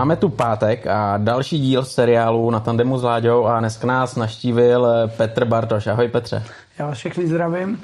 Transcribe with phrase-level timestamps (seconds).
[0.00, 4.88] máme tu pátek a další díl seriálu na tandemu s Láďou a dneska nás naštívil
[5.16, 5.86] Petr Bartoš.
[5.86, 6.42] Ahoj Petře.
[6.78, 7.80] Já vás všechny zdravím.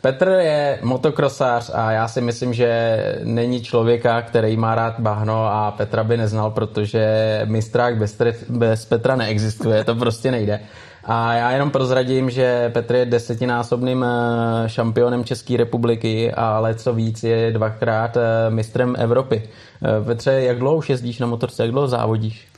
[0.00, 5.70] Petr je motokrosář a já si myslím, že není člověka, který má rád bahno a
[5.70, 7.06] Petra by neznal, protože
[7.44, 8.18] mistrák bez,
[8.48, 10.60] bez Petra neexistuje, to prostě nejde.
[11.04, 17.22] A já jenom prozradím, že Petr je desetinásobným eh, šampionem České republiky, ale co víc
[17.22, 19.42] je dvakrát eh, mistrem Evropy.
[19.82, 22.48] Eh, Petře, jak dlouho už jezdíš na motorce, jak dlouho závodíš?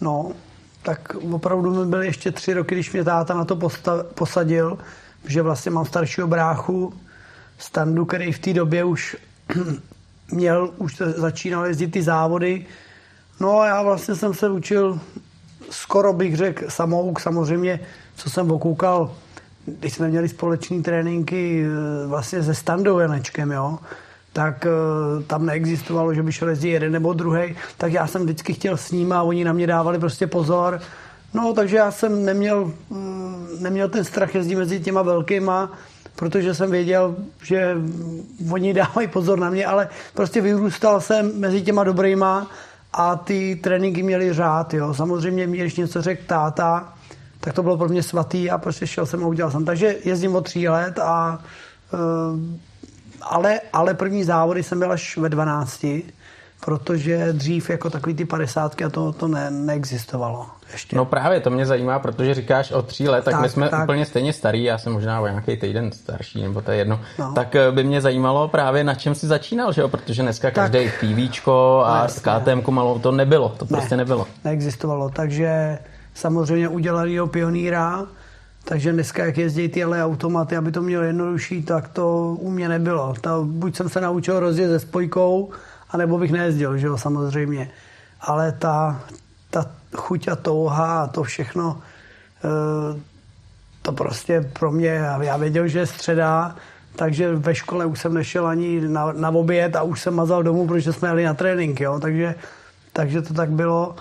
[0.00, 0.32] No,
[0.82, 3.58] tak opravdu mi byly ještě tři roky, když mě táta na to
[4.14, 4.78] posadil,
[5.26, 6.92] že vlastně mám staršího bráchu,
[7.58, 9.16] Standu, který v té době už
[10.32, 12.66] měl, už začínal jezdit ty závody.
[13.40, 15.00] No a já vlastně jsem se učil
[15.72, 17.80] skoro bych řekl samouk, samozřejmě,
[18.16, 19.14] co jsem okoukal,
[19.66, 23.78] když jsme měli společné tréninky eh, vlastně se Standou Janečkem, jo,
[24.32, 28.52] tak uh, tam neexistovalo, že by šel jezdit jeden nebo druhý, tak já jsem vždycky
[28.52, 30.80] chtěl s ním a oni na mě dávali prostě pozor.
[31.34, 35.72] No, takže já jsem neměl, um, neměl ten strach jezdit mezi těma velkýma,
[36.16, 37.76] protože jsem věděl, že
[38.52, 42.50] oni dávají pozor na mě, ale prostě vyrůstal jsem mezi těma dobrýma
[42.92, 44.94] a ty tréninky měly řád, jo.
[44.94, 46.94] Samozřejmě mě, když něco řekl táta,
[47.40, 49.64] tak to bylo pro mě svatý a prostě šel jsem a udělal jsem.
[49.64, 51.38] Takže jezdím od tří let a
[51.92, 52.40] uh,
[53.22, 55.86] ale, ale první závody jsem byl až ve 12,
[56.64, 60.96] protože dřív jako takový ty padesátky a to, to ne, neexistovalo ještě.
[60.96, 63.82] No právě, to mě zajímá, protože říkáš o tří let, tak, tak my jsme tak.
[63.82, 67.00] úplně stejně starý, já jsem možná o nějaký týden starší, nebo to je jedno.
[67.18, 67.32] No.
[67.32, 69.88] Tak eh, by mě zajímalo právě, na čem jsi začínal, že jo?
[69.88, 74.26] Protože dneska každý TVčko a s KTM malou to nebylo, to ne, prostě nebylo.
[74.44, 75.78] Neexistovalo, takže
[76.14, 78.06] samozřejmě udělali ho pioníra,
[78.64, 82.68] takže dneska, jak jezdí ty ale automaty, aby to mělo jednodušší, tak to u mě
[82.68, 83.14] nebylo.
[83.20, 85.50] To, buď jsem se naučil rozjet se spojkou,
[85.92, 87.70] anebo bych nejezdil, že jo, samozřejmě.
[88.20, 89.00] Ale ta,
[89.50, 91.80] ta chuť a touha a to všechno,
[92.44, 93.00] eh,
[93.82, 96.56] to prostě pro mě, já věděl, že je středa,
[96.96, 100.66] takže ve škole už jsem nešel ani na, na oběd a už jsem mazal domů,
[100.66, 102.34] protože jsme jeli na trénink, jo, takže,
[102.92, 103.96] takže to tak bylo.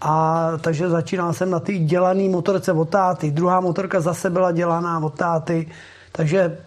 [0.00, 3.30] A takže začínal jsem na ty dělaný motorce od táty.
[3.30, 5.70] Druhá motorka zase byla dělaná od táty.
[6.12, 6.58] Takže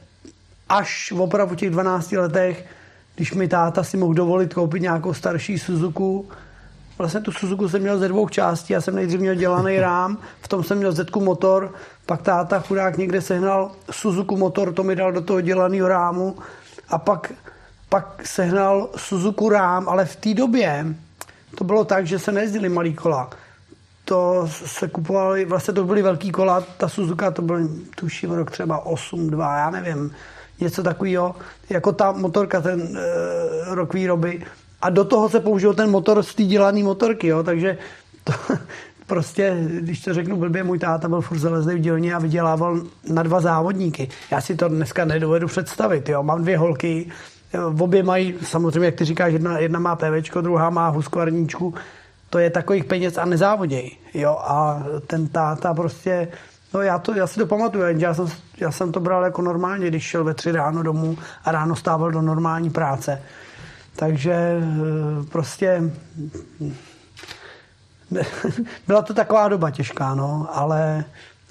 [0.69, 2.65] až opravdu v těch 12 letech,
[3.17, 6.29] když mi táta si mohl dovolit koupit nějakou starší Suzuku,
[6.97, 8.73] Vlastně tu Suzuku jsem měl ze dvou částí.
[8.73, 11.73] Já jsem nejdřív měl dělaný rám, v tom jsem měl Zetku motor,
[12.05, 16.37] pak táta chudák někde sehnal Suzuku motor, to mi dal do toho dělaného rámu
[16.89, 17.33] a pak,
[17.89, 20.85] pak sehnal Suzuku rám, ale v té době
[21.55, 23.29] to bylo tak, že se nejezdili malý kola.
[24.05, 28.85] To se kupovali, vlastně to byly velký kola, ta Suzuka to byl tuším rok třeba
[28.85, 30.11] 8, 2, já nevím,
[30.59, 31.35] něco takového,
[31.69, 34.43] jako ta motorka, ten e, rok výroby,
[34.81, 37.77] a do toho se použil ten motor z té dělané motorky, jo, takže
[38.23, 38.33] to,
[39.07, 43.23] prostě, když to řeknu blbě, můj táta byl furt zelezný v dílně a vydělával na
[43.23, 44.09] dva závodníky.
[44.31, 46.23] Já si to dneska nedovedu představit, jo.
[46.23, 47.11] Mám dvě holky,
[47.69, 51.73] v obě mají, samozřejmě, jak ty říkáš, jedna, jedna má PVčko, druhá má huskvarníčku,
[52.29, 54.37] to je takových peněz a nezávoděj, jo.
[54.39, 56.27] A ten táta prostě,
[56.73, 59.41] no já, to, já si to pamatuju, jenže já jsem, já jsem to bral jako
[59.41, 63.21] normálně, když šel ve tři ráno domů a ráno stával do normální práce.
[63.95, 65.91] Takže eh, prostě
[68.87, 71.03] byla to taková doba těžká, no, ale,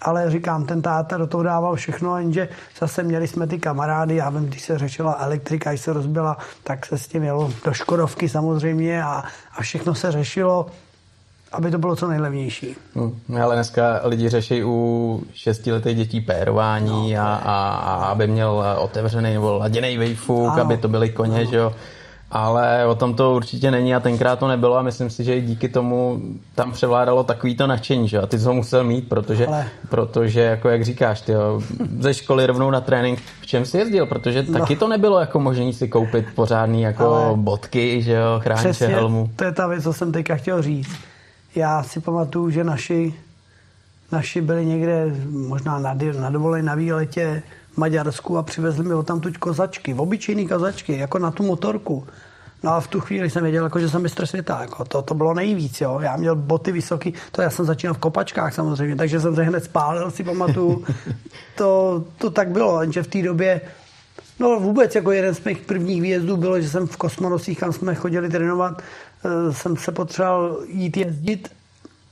[0.03, 2.49] ale říkám, ten táta do toho dával všechno, jenže
[2.81, 6.87] zase měli jsme ty kamarády, já vím, když se řešila elektrika, když se rozbila, tak
[6.87, 9.25] se s tím jelo do Škodovky samozřejmě a,
[9.57, 10.67] a všechno se řešilo,
[11.57, 12.77] aby to bylo co nejlevnější.
[12.95, 18.65] Hmm, ale dneska lidi řeší u šestiletých dětí pérování no, a, a, a aby měl
[18.79, 21.51] otevřený nebo laděný vejfuk, aby to byly koně, ano.
[21.51, 21.73] že jo
[22.31, 25.43] ale o tom to určitě není a tenkrát to nebylo a myslím si, že i
[25.43, 26.21] díky tomu
[26.55, 29.69] tam převládalo takový to nadšení, že a ty jsi ho musel mít, protože, ale...
[29.89, 31.33] protože jako jak říkáš, ty
[31.99, 34.59] ze školy rovnou na trénink, v čem jsi jezdil, protože no.
[34.59, 37.37] taky to nebylo jako možné si koupit pořádný jako ale...
[37.37, 39.31] botky, že jo, chrániče helmu.
[39.37, 40.99] to je ta věc, co jsem teďka chtěl říct.
[41.57, 43.15] Já si pamatuju, že naši,
[44.13, 47.43] naši byli někde možná na, na dovolení na výletě
[47.77, 52.07] Maďarsku a přivezli mi tam tuď kozačky, obyčejný kozačky, jako na tu motorku.
[52.63, 54.61] No a v tu chvíli jsem věděl, jako, že jsem mistr světa.
[54.61, 55.81] Jako, to, to bylo nejvíc.
[55.81, 55.99] Jo.
[56.03, 59.65] Já měl boty vysoký, to já jsem začínal v kopačkách samozřejmě, takže jsem se hned
[59.65, 60.85] spálil, si pamatuju.
[61.57, 63.61] to, to tak bylo, jenže v té době
[64.39, 67.95] No vůbec jako jeden z mých prvních výjezdů bylo, že jsem v kosmonosích, kam jsme
[67.95, 68.83] chodili trénovat,
[69.51, 71.49] jsem se potřeboval jít jezdit.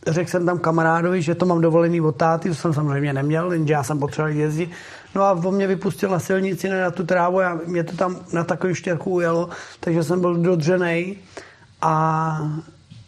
[0.06, 3.72] Řekl jsem tam kamarádovi, že to mám dovolený od táty, to jsem samozřejmě neměl, jenže
[3.72, 4.70] já jsem potřeboval jezdit.
[5.14, 8.44] No a on mě vypustil na silnici na tu trávu a mě to tam na
[8.44, 9.48] takový štěrku ujelo,
[9.80, 11.16] takže jsem byl dodřený
[11.82, 12.38] a,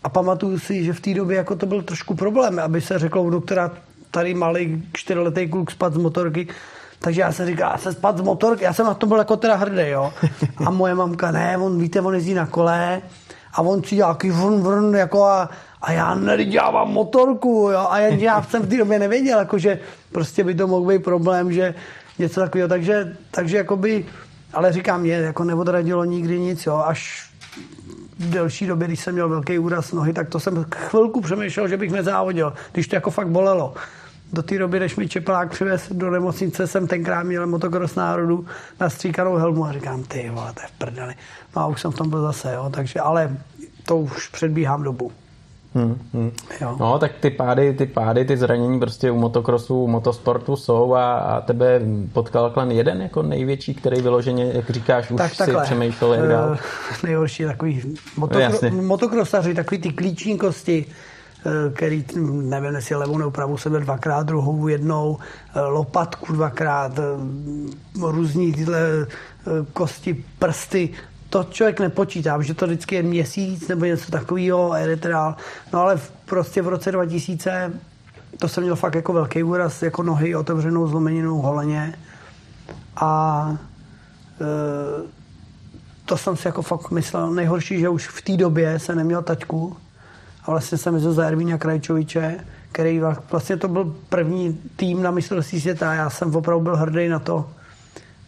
[0.05, 3.23] a pamatuju si, že v té době jako to byl trošku problém, aby se řeklo
[3.23, 3.71] u doktora,
[4.11, 6.49] tady malý čtyřletý kluk spad z motorky,
[6.99, 9.37] takže já jsem říkal, já se spad z motorky, já jsem na to byl jako
[9.37, 10.13] teda hrdý, jo.
[10.67, 13.03] A moje mamka, ne, on, víte, on jezdí na kole
[13.57, 15.49] a on si dělá vrn, vrn, jako a,
[15.83, 17.87] a já nedělám motorku, jo.
[17.91, 19.79] A jen, já jsem v té době nevěděl, jako, že
[20.13, 21.75] prostě by to mohl být problém, že
[22.19, 24.07] něco takového, takže, takže jakoby,
[24.53, 27.31] ale říkám, mě jako neodradilo nikdy nic, jo, až
[28.19, 31.77] v delší době, když jsem měl velký úraz nohy, tak to jsem chvilku přemýšlel, že
[31.77, 33.75] bych nezávodil, když to jako fakt bolelo
[34.37, 38.47] do té doby, než mi Čeplák přivez do nemocnice, jsem tenkrát měl motokros národu
[38.81, 41.15] na stříkanou helmu a říkám, ty vole, to je v prdeli.
[41.57, 43.37] No a už jsem v tom byl zase, jo, takže, ale
[43.87, 45.13] to už předbíhám dobu.
[45.75, 46.33] Hmm, hmm.
[46.61, 46.77] Jo.
[46.81, 51.19] No, tak ty pády, ty pády, ty zranění prostě u motokrosu, u motosportu jsou a,
[51.19, 51.81] a tebe
[52.13, 56.51] potkal klen jeden jako největší, který vyloženě, jak říkáš, už tak, si přemýšlel, jak dál.
[56.51, 56.57] Uh,
[57.03, 61.16] nejhorší takový motokro, no, motokrosaři, takový ty klíčínkosti, Eh,
[61.75, 65.19] který, nevím, jestli levou nebo pravou sebe dvakrát, druhou jednou,
[65.55, 67.03] eh, lopatku dvakrát, eh,
[68.01, 69.07] různý tyhle
[69.73, 70.91] kosti, prsty,
[71.31, 75.37] to člověk nepočítá, že to vždycky je měsíc nebo něco takového, eritrál.
[75.73, 77.73] No ale prostě v roce 2000
[78.39, 81.99] to jsem měl fakt jako velký úraz, jako nohy otevřenou zlomeninou holeně.
[82.97, 83.51] A
[84.41, 85.09] e,
[86.05, 89.77] to jsem si jako fakt myslel, nejhorší, že už v té době se neměl taťku,
[90.47, 93.01] a vlastně jsem jezdil za Ervína Krajčoviče, který
[93.31, 95.95] vlastně to byl první tým na mistrovství světa.
[95.95, 97.51] Já jsem opravdu byl hrdý na to,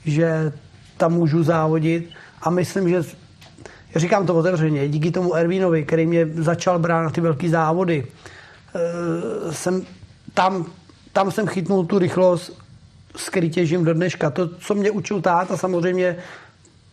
[0.05, 0.53] že
[0.97, 2.11] tam můžu závodit
[2.43, 3.03] a myslím, že
[3.97, 8.07] říkám to otevřeně, díky tomu Ervínovi, který mě začal brát na ty velké závody,
[8.75, 9.83] eh, jsem
[10.35, 10.67] tam,
[11.13, 12.63] tam jsem chytnul tu rychlost,
[13.17, 13.31] s
[13.85, 14.31] do dneška.
[14.31, 16.17] To, co mě učil táta, samozřejmě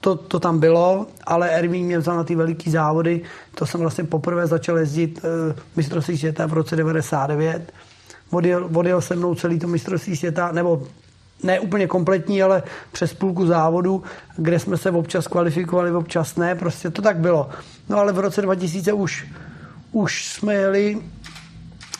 [0.05, 3.21] to, to tam bylo, ale Ervín mě vzal na ty veliký závody.
[3.55, 7.73] To jsem vlastně poprvé začal jezdit uh, mistrovství světa v roce 99.
[8.29, 10.83] Odjel, odjel se mnou celý to mistrovství světa, nebo
[11.43, 14.03] ne úplně kompletní, ale přes půlku závodu,
[14.37, 17.49] kde jsme se občas kvalifikovali, občas ne, prostě to tak bylo.
[17.89, 19.27] No ale v roce 2000 už,
[19.91, 21.01] už jsme jeli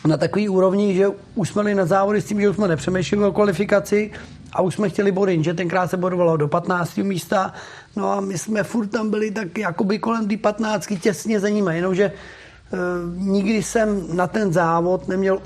[0.07, 3.25] na takový úrovni, že už jsme jeli na závody s tím, že už jsme nepřemýšleli
[3.25, 4.12] o kvalifikaci
[4.56, 6.98] a už jsme chtěli body, že tenkrát se bodovalo do 15.
[6.98, 7.54] místa,
[7.95, 10.94] no a my jsme furt tam byli tak jakoby kolem té 15.
[11.01, 12.12] těsně za nimi, jenomže e,
[13.15, 15.42] nikdy jsem na ten závod neměl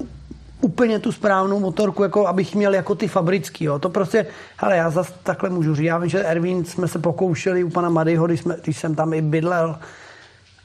[0.61, 3.65] úplně tu správnou motorku, jako abych měl jako ty fabrický.
[3.65, 3.79] Jo.
[3.79, 4.25] To prostě,
[4.57, 5.85] hele, já zase takhle můžu říct.
[5.85, 9.13] Já vím, že Erwin jsme se pokoušeli u pana Madyho, když, jsme, když jsem tam
[9.13, 9.79] i bydlel,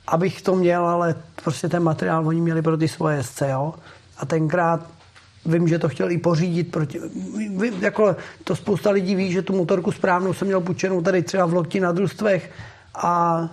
[0.06, 1.14] abych to měl, ale
[1.44, 3.75] prostě ten materiál oni měli pro ty svoje SC, jo.
[4.19, 4.86] A tenkrát
[5.46, 6.70] Vím, že to chtěl i pořídit.
[6.70, 7.00] Proti,
[7.49, 11.46] vím, jako to spousta lidí ví, že tu motorku správnou jsem měl půjčenou tady třeba
[11.46, 12.50] v Lokti na družstvech
[12.94, 13.49] a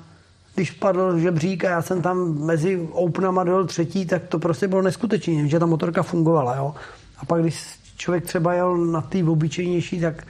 [0.56, 4.82] když padl žebřík a já jsem tam mezi openama dojel třetí, tak to prostě bylo
[4.82, 6.56] neskutečné, že ta motorka fungovala.
[6.56, 6.76] Jo?
[7.18, 7.66] A pak, když
[7.98, 10.24] člověk třeba jel na té obyčejnější, tak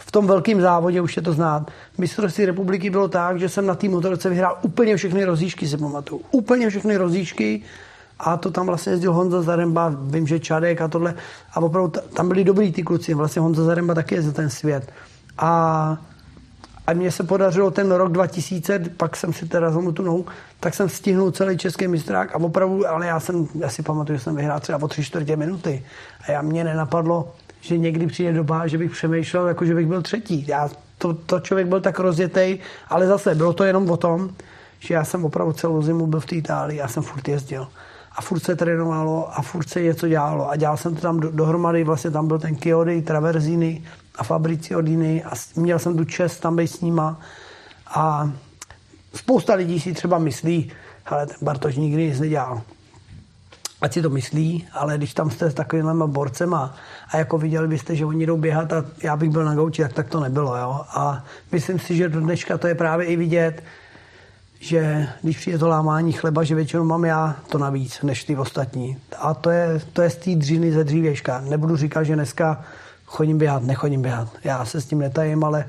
[0.00, 1.70] v tom velkém závodě už je to znát.
[1.98, 6.22] Mistrovství republiky bylo tak, že jsem na té motorce vyhrál úplně všechny rozíšky, si pamatuju.
[6.30, 7.62] Úplně všechny rozíšky
[8.22, 11.14] a to tam vlastně jezdil Honza Zaremba, vím, že Čadek a tohle.
[11.52, 13.14] A opravdu tam byli dobrý ty kluci.
[13.14, 14.92] Vlastně Honza Zaremba taky je za ten svět.
[15.38, 15.98] A,
[16.86, 20.26] a mně se podařilo ten rok 2000, pak jsem si teda zlomil tu nohu,
[20.60, 24.24] tak jsem stihnul celý český mistrák a opravdu, ale já jsem, já si pamatuju, že
[24.24, 25.84] jsem vyhrál třeba po tři čtvrtě minuty.
[26.28, 30.02] A já mě nenapadlo, že někdy přijde doba, že bych přemýšlel, jako že bych byl
[30.02, 30.44] třetí.
[30.48, 32.58] Já, to, to člověk byl tak rozjetý,
[32.88, 34.30] ale zase bylo to jenom o tom,
[34.78, 37.68] že já jsem opravdu celou zimu byl v té Itálii, já jsem furt jezdil
[38.14, 40.50] a furt se trénovalo a furt se něco dělalo.
[40.50, 45.24] A dělal jsem to tam dohromady, vlastně tam byl ten Chiodi, Traverzini a Fabricio Dini
[45.24, 47.20] a měl jsem tu čest tam být s nima.
[47.86, 48.30] A
[49.14, 50.72] spousta lidí si třeba myslí,
[51.06, 52.62] ale ten Bartoš nikdy nic nedělal.
[53.80, 56.74] Ať si to myslí, ale když tam jste s takovými borcema
[57.08, 59.92] a jako viděli byste, že oni jdou běhat a já bych byl na gauči, tak,
[59.92, 60.56] tak to nebylo.
[60.56, 60.80] Jo?
[60.88, 63.62] A myslím si, že do dneška to je právě i vidět,
[64.62, 68.98] že když přijde to lámání chleba, že většinou mám já to navíc, než ty ostatní.
[69.18, 71.40] A to je, to je z té dřiny ze dřívěžka.
[71.40, 72.64] Nebudu říkat, že dneska
[73.06, 74.28] chodím běhat, nechodím běhat.
[74.44, 75.64] Já se s tím netajím, ale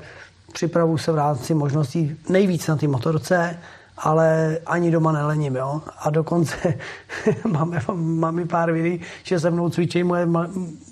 [0.52, 3.58] připravu se v rámci možností nejvíc na ty motorce,
[3.98, 5.82] ale ani doma nelením, jo.
[5.98, 6.74] A dokonce
[7.48, 10.26] máme, máme pár videí, že se mnou cvičí moje,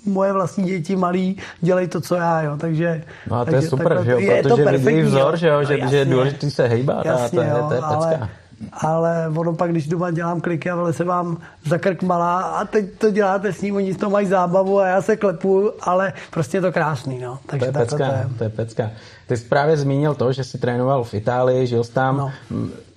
[0.05, 2.57] moje vlastní děti malí, dělají to, co já, jo.
[2.57, 5.37] Takže, no a to takže, je super, takhle, že jo, je protože to vidí vzor,
[5.37, 7.73] že jo, no, že, jasně, že je důležité se hejbat jasně, a to, jo, to
[7.73, 8.29] je ale,
[8.73, 12.85] ale ono pak, když doma dělám kliky a se vám za krk malá a teď
[12.97, 16.61] to děláte s ním, oni to mají zábavu a já se klepu, ale prostě je
[16.61, 17.39] to krásný, no.
[17.45, 18.29] Takže to je pecka, to je.
[18.37, 18.91] to je pecka.
[19.27, 22.17] Ty jsi právě zmínil to, že jsi trénoval v Itálii, žil jsi tam.
[22.17, 22.31] No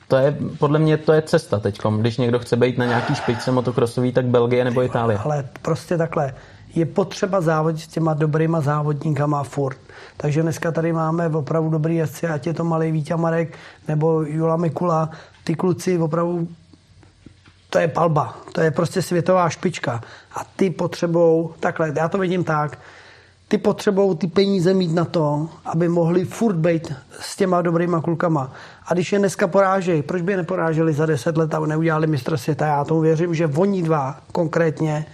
[0.08, 1.80] to je, podle mě to je cesta teď.
[1.98, 5.18] Když někdo chce být na nějaký špičce motokrosový, tak Belgie nebo Itálie.
[5.18, 6.34] Ale prostě takhle.
[6.74, 9.78] Je potřeba závodit s těma dobrýma závodníkama furt.
[10.16, 13.58] Takže dneska tady máme opravdu dobrý jezdci, ať je to malý Vítě Marek
[13.88, 15.10] nebo Jula Mikula.
[15.44, 16.48] Ty kluci opravdu
[17.70, 20.00] to je palba, to je prostě světová špička.
[20.34, 22.78] A ty potřebou, takhle, já to vidím tak,
[23.48, 28.52] ty potřebou ty peníze mít na to, aby mohli furt být s těma dobrýma klukama.
[28.86, 32.36] A když je dneska porážejí, proč by je neporáželi za deset let a neudělali mistra
[32.36, 32.66] světa?
[32.66, 35.06] Já tomu věřím, že oni dva konkrétně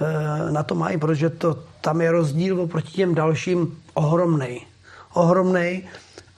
[0.00, 4.66] eh, na to mají, protože to, tam je rozdíl oproti těm dalším ohromný.
[5.12, 5.82] Ohromný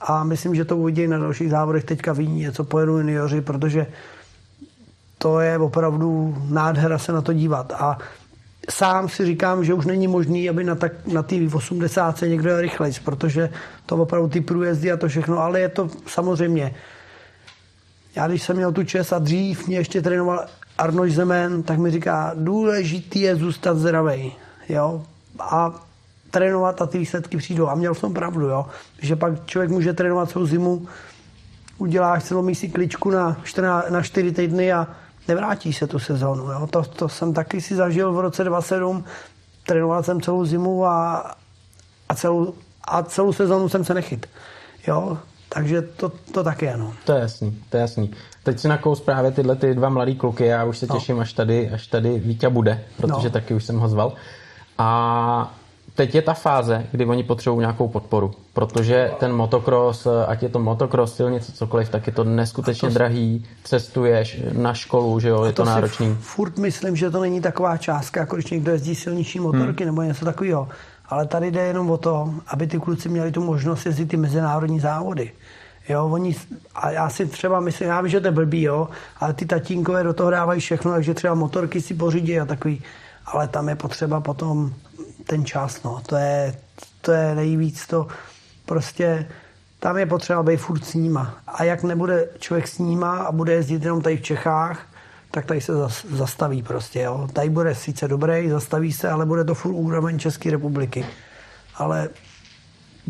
[0.01, 3.87] a myslím, že to uvidí na dalších závodech teďka víní něco pojedu junioři, protože
[5.17, 7.73] to je opravdu nádhera se na to dívat.
[7.77, 7.97] A
[8.69, 12.61] sám si říkám, že už není možný, aby na, tak, na té 80 někdo je
[12.61, 13.49] rychlej, protože
[13.85, 16.75] to opravdu ty průjezdy a to všechno, ale je to samozřejmě.
[18.15, 20.45] Já když jsem měl tu čest a dřív mě ještě trénoval
[20.77, 24.33] Arnoš Zemen, tak mi říká, důležitý je zůstat zdravý.
[24.69, 25.05] Jo?
[25.39, 25.85] A
[26.31, 27.67] trénovat a ty výsledky přijdou.
[27.67, 28.65] A měl jsem pravdu, jo?
[29.01, 30.87] že pak člověk může trénovat celou zimu,
[31.77, 34.87] uděláš celou si kličku na, 4, na 4 týdny a
[35.27, 36.51] nevrátí se tu sezónu.
[36.51, 36.67] Jo?
[36.67, 39.03] To, to jsem taky si zažil v roce 2007.
[39.65, 41.31] Trénoval jsem celou zimu a,
[42.09, 42.53] a, celou,
[42.83, 44.29] a celou sezónu jsem se nechyt.
[44.87, 45.17] Jo?
[45.49, 46.93] Takže to, to taky ano.
[47.05, 48.11] To je jasný, to je jasný.
[48.43, 50.95] Teď si nakous právě tyhle ty dva mladý kluky, já už se no.
[50.95, 53.29] těším, až tady, až tady Vítě bude, protože no.
[53.29, 54.13] taky už jsem ho zval.
[54.77, 55.53] A
[55.97, 60.59] teď je ta fáze, kdy oni potřebují nějakou podporu, protože ten motocross, ať je to
[60.59, 62.93] motocross, silnice, cokoliv, tak je to neskutečně to...
[62.93, 66.17] drahý, cestuješ na školu, že jo, je to, to náročný.
[66.19, 69.95] furt myslím, že to není taková částka, jako když někdo jezdí silnější motorky hmm.
[69.95, 70.67] nebo něco takového.
[71.09, 74.79] Ale tady jde jenom o to, aby ty kluci měli tu možnost jezdit ty mezinárodní
[74.79, 75.31] závody.
[75.89, 76.35] Jo, oni,
[76.75, 78.87] a já si třeba myslím, já vím, že to je blbý, jo,
[79.19, 82.81] ale ty tatínkové do toho dávají všechno, takže třeba motorky si pořídí a takový,
[83.25, 84.73] ale tam je potřeba potom
[85.27, 86.01] ten čas, no.
[86.05, 86.55] To je,
[87.01, 88.07] to je nejvíc to
[88.65, 89.27] prostě
[89.79, 91.35] tam je potřeba být furt s níma.
[91.47, 94.79] A jak nebude člověk s níma a bude jezdit jenom tady v Čechách,
[95.31, 95.73] tak tady se
[96.09, 97.01] zastaví prostě.
[97.01, 97.27] Jo.
[97.33, 101.05] Tady bude sice dobrý, zastaví se, ale bude to furt úroveň České republiky.
[101.75, 102.09] Ale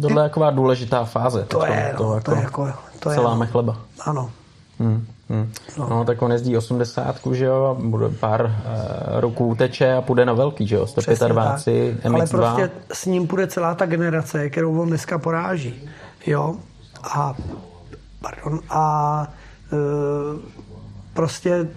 [0.02, 1.44] Tohle je taková důležitá fáze.
[1.44, 3.48] To je, no, to, jako, to je jako, to je, no.
[3.48, 3.78] chleba.
[4.00, 4.32] Ano.
[4.80, 5.08] Hmm.
[5.30, 5.54] Hmm.
[5.78, 5.90] No.
[5.90, 6.06] no.
[6.06, 10.68] tak on jezdí 80, že jo, bude pár uh, roků teče a půjde na velký,
[10.68, 12.16] že jo, 125, MX2.
[12.16, 15.90] Ale prostě s ním půjde celá ta generace, kterou on dneska poráží,
[16.28, 16.56] jo,
[17.04, 17.36] a
[18.22, 19.28] pardon, a
[19.72, 20.40] uh,
[21.14, 21.68] prostě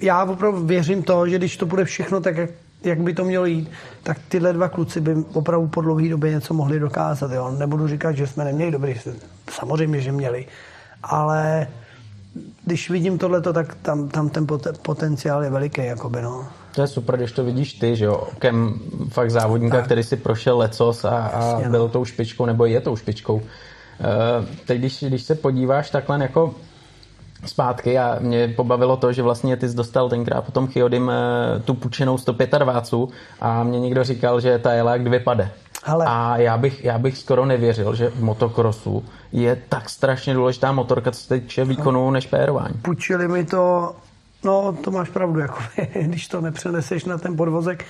[0.00, 2.50] já opravdu věřím to, že když to bude všechno tak, jak,
[2.84, 3.70] jak by to mělo jít,
[4.02, 7.32] tak tyhle dva kluci by opravdu po dlouhé době něco mohli dokázat.
[7.32, 7.50] Jo.
[7.58, 8.94] Nebudu říkat, že jsme neměli dobrý,
[9.50, 10.46] samozřejmě, že měli,
[11.02, 11.66] ale
[12.64, 14.46] když vidím tohleto, tak tam, tam ten
[14.82, 15.84] potenciál je veliký.
[15.84, 16.46] Jakoby, no.
[16.74, 19.84] To je super, když to vidíš ty, že jo, okem fakt závodníka, tak.
[19.84, 21.88] který si prošel lecos a, a Jasně, byl no.
[21.88, 23.34] tou špičkou, nebo je tou špičkou.
[23.34, 23.42] Uh,
[24.66, 26.54] teď, když, když se podíváš takhle jako
[27.46, 31.74] zpátky a mě pobavilo to, že vlastně ty jsi dostal tenkrát potom Chyodym eh, tu
[31.74, 35.50] půjčenou 125 a mě někdo říkal, že ta jela jak dvě pade.
[35.88, 36.04] Hele.
[36.08, 41.10] A já bych, já bych skoro nevěřil, že v motokrosu je tak strašně důležitá motorka,
[41.10, 42.74] co se týče výkonu, než pérování.
[42.82, 43.94] Půjčili mi to,
[44.44, 45.58] no to máš pravdu, jako,
[45.94, 47.84] když to nepřeneseš na ten podvozek.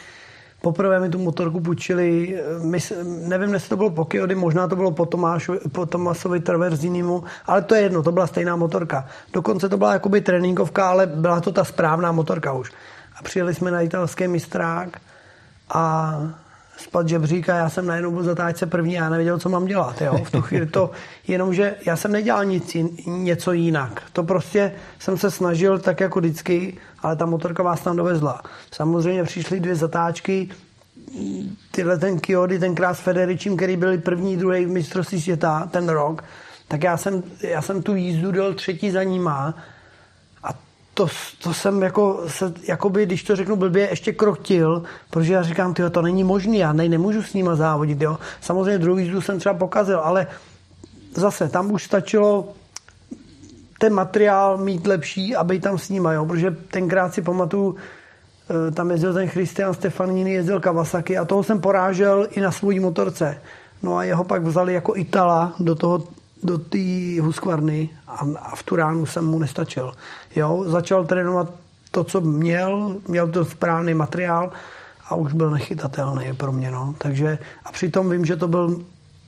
[0.62, 4.91] Poprvé mi tu motorku půjčili, my, nevím, jestli to bylo po Kyody, možná to bylo
[4.91, 9.07] po, Tomášovi, po Tomasovi Traverzinimu, ale to je jedno, to byla stejná motorka.
[9.33, 12.73] Dokonce to byla jakoby tréninkovka, ale byla to ta správná motorka už.
[13.17, 15.00] A přijeli jsme na italský mistrák
[15.75, 16.15] a
[16.76, 20.00] spad žebřík a já jsem najednou byl zatáčce první a já nevěděl, co mám dělat.
[20.00, 20.25] Jo?
[20.25, 20.90] V tu chvíli to,
[21.28, 24.02] jenomže já jsem nedělal nic, něco jinak.
[24.12, 28.42] To prostě jsem se snažil tak jako vždycky, ale ta motorka vás tam dovezla.
[28.73, 30.49] Samozřejmě přišly dvě zatáčky,
[31.71, 36.25] tyhle ten Kiody, tenkrát s Federičím, který byli první, druhý v mistrovství světa ten rok,
[36.68, 39.54] tak já jsem, já jsem tu jízdu dal třetí za níma
[40.97, 41.07] to,
[41.43, 45.91] to jsem jako, se, jakoby, když to řeknu blbě, ještě krotil, protože já říkám, tyjo,
[45.91, 48.19] to není možný, já nej, nemůžu s nima závodit, jo.
[48.41, 50.26] Samozřejmě druhý jízdu jsem třeba pokazil, ale
[51.15, 52.49] zase tam už stačilo
[53.79, 58.71] ten materiál mít lepší a být tam s nima, jo, protože tenkrát si pamatuju, eh,
[58.71, 63.41] tam jezdil ten Christian Stefanini, jezdil Kawasaki a toho jsem porážel i na svůj motorce.
[63.83, 66.15] No a jeho pak vzali jako Itala do toho
[66.47, 69.93] do té Husqvarny a, a v tu ránu jsem mu nestačil.
[70.37, 71.50] Jo, začal trénovat
[71.91, 74.53] to, co měl, měl to správný materiál
[75.09, 76.71] a už byl nechytatelný pro mě.
[76.71, 76.95] No.
[76.99, 78.81] Takže, a přitom vím, že to byl,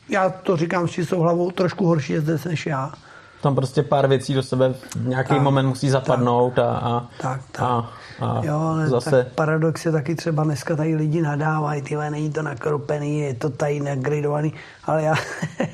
[0.08, 2.92] já to říkám s čistou hlavou, trošku horší jezdec než já.
[3.42, 7.08] Tam prostě pár věcí do sebe v nějaký tak, moment musí zapadnout tak, a, a,
[7.20, 7.62] tak, tak.
[7.62, 9.10] a, a jo, ale zase...
[9.10, 13.50] Tak paradox je taky třeba dneska tady lidi nadávají, ty není to nakropený, je to
[13.50, 14.52] tady nagridovaný,
[14.84, 15.14] ale já,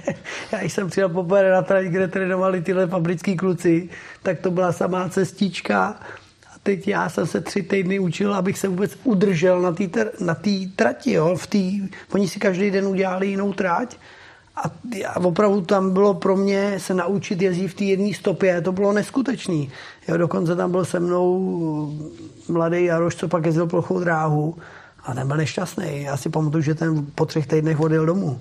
[0.53, 3.89] já jsem přijel poprvé na trať, kde trénovali tyhle fabrický kluci,
[4.23, 5.97] tak to byla samá cestička
[6.65, 9.85] teď já jsem se tři týdny učil, abych se vůbec udržel na té
[10.21, 10.37] na
[10.77, 11.13] trati.
[11.13, 11.37] Jo?
[11.37, 13.97] V tý, oni si každý den udělali jinou trať
[14.57, 14.63] a,
[15.09, 18.93] a opravdu tam bylo pro mě se naučit jezdit v té jedné stopě, to bylo
[18.93, 19.71] neskutečný.
[20.09, 21.99] Jo, dokonce tam byl se mnou
[22.49, 24.57] mladý Jaroš, co pak jezdil plochou dráhu
[25.05, 26.03] a ten byl nešťastný.
[26.03, 28.41] Já si pamatuju, že ten po třech týdnech odjel domů.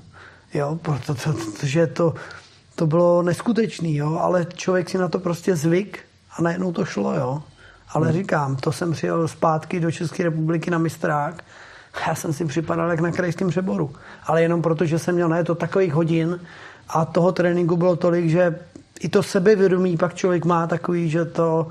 [0.54, 2.14] Jo, protože to,
[2.76, 6.00] to bylo neskutečný, jo, ale člověk si na to prostě zvyk
[6.38, 7.44] a najednou to šlo, jo.
[7.90, 8.18] Ale hmm.
[8.18, 11.44] říkám, to jsem přijel zpátky do České republiky na mistrák.
[12.08, 13.96] Já jsem si připadal jak na krajském přeboru.
[14.24, 16.40] Ale jenom proto, že jsem měl na to takových hodin
[16.90, 18.60] a toho tréninku bylo tolik, že
[19.00, 21.68] i to sebevědomí pak člověk má takový, že to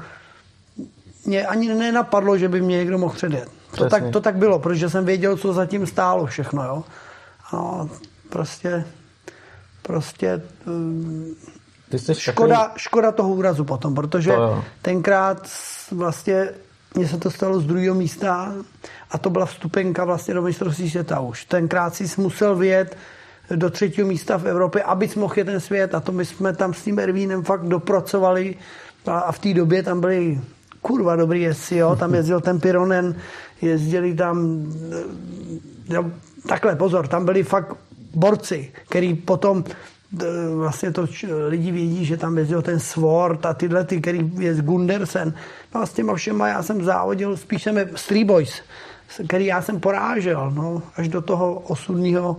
[1.25, 3.49] mě ani nenapadlo, že by mě někdo mohl předjet.
[3.77, 6.65] To tak, to tak bylo, protože jsem věděl, co zatím stálo všechno.
[6.65, 6.85] Jo?
[7.53, 7.91] No,
[8.29, 8.85] prostě,
[9.83, 10.43] prostě
[11.89, 12.79] ty jsi škoda, takový...
[12.79, 15.49] škoda toho úrazu potom, protože to tenkrát
[15.91, 16.49] vlastně
[16.95, 18.55] mně se to stalo z druhého místa
[19.11, 21.45] a to byla vstupenka vlastně do mistrovství světa už.
[21.45, 22.97] Tenkrát si musel vyjet
[23.57, 26.83] do třetího místa v Evropě, aby mohl ten svět a to my jsme tam s
[26.83, 28.55] tím Ervínem fakt dopracovali
[29.07, 30.41] a v té době tam byli
[30.83, 33.15] kurva dobrý jezdci, jo, tam jezdil ten Pironen,
[33.63, 34.67] jezdili tam
[35.89, 36.11] jo,
[36.49, 37.77] takhle, pozor, tam byli fakt
[38.15, 39.65] borci, který potom
[40.57, 41.07] vlastně to
[41.49, 45.35] lidi vědí, že tam jezdil ten Sword a tyhle ty, který je z Gundersen.
[45.75, 48.63] No a s těma všema já jsem závodil, spíš jsem Street Boys,
[49.27, 52.37] který já jsem porážel, no, až do toho osudního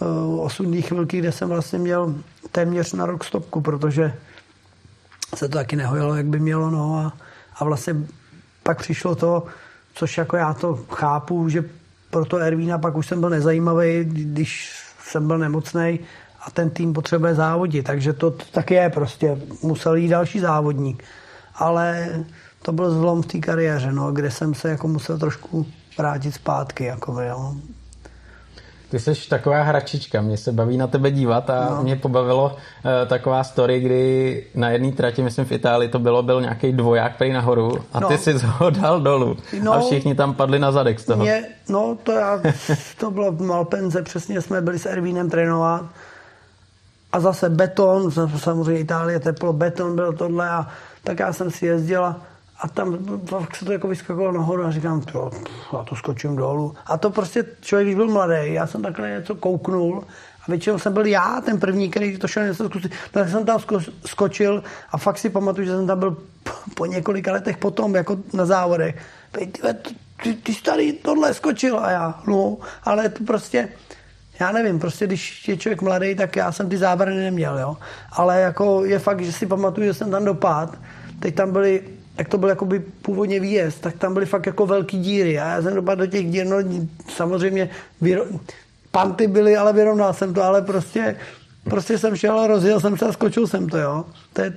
[0.00, 2.14] uh, osudní chvilky, kde jsem vlastně měl
[2.52, 4.14] téměř na rok stopku, protože
[5.34, 7.12] se to taky nehojilo, jak by mělo, no a,
[7.58, 7.96] a vlastně
[8.62, 9.46] pak přišlo to,
[9.94, 11.64] což jako já to chápu, že
[12.10, 16.00] pro to Ervína pak už jsem byl nezajímavý, když jsem byl nemocný
[16.46, 21.04] a ten tým potřebuje závodit, takže to, tak je prostě, musel jít další závodník.
[21.54, 22.08] Ale
[22.62, 25.66] to byl zlom v té kariéře, no, kde jsem se jako musel trošku
[25.98, 26.84] vrátit zpátky.
[26.84, 27.54] Jako, jo.
[28.90, 31.82] Ty jsi taková hračička, mě se baví na tebe dívat a no.
[31.82, 36.40] mě pobavilo uh, taková story, kdy na jedné trati, myslím v Itálii to bylo, byl
[36.40, 38.08] nějaký dvoják prý nahoru a no.
[38.08, 39.72] ty jsi ho dal dolů no.
[39.72, 41.22] a všichni tam padli na zadek z toho.
[41.22, 42.40] Mě, no to, já,
[42.98, 45.82] to bylo v Malpenze, přesně jsme byli s Ervínem trénovat
[47.12, 50.68] a zase beton, samozřejmě Itálie teplo, beton byl tohle a
[51.04, 52.20] tak já jsem si jezdila
[52.60, 55.30] a tam fakt se to jako vyskakovalo nahoru a říkám, to,
[55.72, 56.74] já to skočím dolů.
[56.86, 60.04] A to prostě člověk, když byl mladý, já jsem takhle něco kouknul
[60.42, 62.92] a většinou jsem byl já ten první, který to šel něco zkusit.
[62.92, 63.58] No, tak jsem tam
[64.06, 66.16] skočil a fakt si pamatuju, že jsem tam byl
[66.74, 68.96] po několika letech potom, jako na závodech.
[69.32, 69.52] Ty,
[70.22, 73.68] ty, ty starý tohle skočil a já, no, ale to prostě,
[74.40, 77.76] já nevím, prostě když je člověk mladý, tak já jsem ty zábrany neměl, jo.
[78.12, 80.78] Ale jako je fakt, že si pamatuju, že jsem tam dopad.
[81.20, 81.82] Teď tam byly,
[82.18, 85.38] jak to byl jakoby původně výjezd, tak tam byly fakt jako velký díry.
[85.38, 86.56] A já jsem dopadl do těch dír, no
[87.08, 87.68] samozřejmě
[88.00, 88.24] vyro...
[88.90, 91.16] panty byly, ale vyrovnal jsem to, ale prostě
[91.68, 94.04] prostě jsem šel, rozjel jsem se a skočil jsem to, jo.
[94.32, 94.52] To je,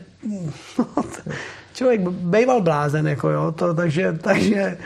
[1.74, 4.78] člověk bejval blázen, jako jo, to, takže, takže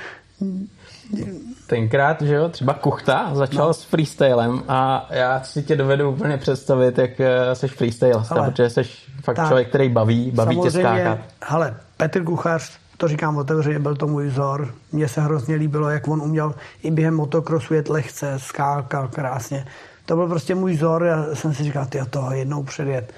[1.67, 3.73] tenkrát, že jo, třeba Kuchta začal no.
[3.73, 7.11] s freestylem a já si tě dovedu úplně představit, jak
[7.53, 8.81] seš eh, freestylista, protože jsi
[9.23, 11.19] fakt tak, člověk, který baví, baví tě skákat.
[11.43, 14.73] Hele, Petr Kuchař, to říkám otevřeně, byl to můj vzor.
[14.91, 19.65] Mně se hrozně líbilo, jak on uměl i během motokrosu jet lehce, skákal krásně.
[20.05, 23.13] To byl prostě můj vzor, já jsem si říkal, ty toho jednou předjet.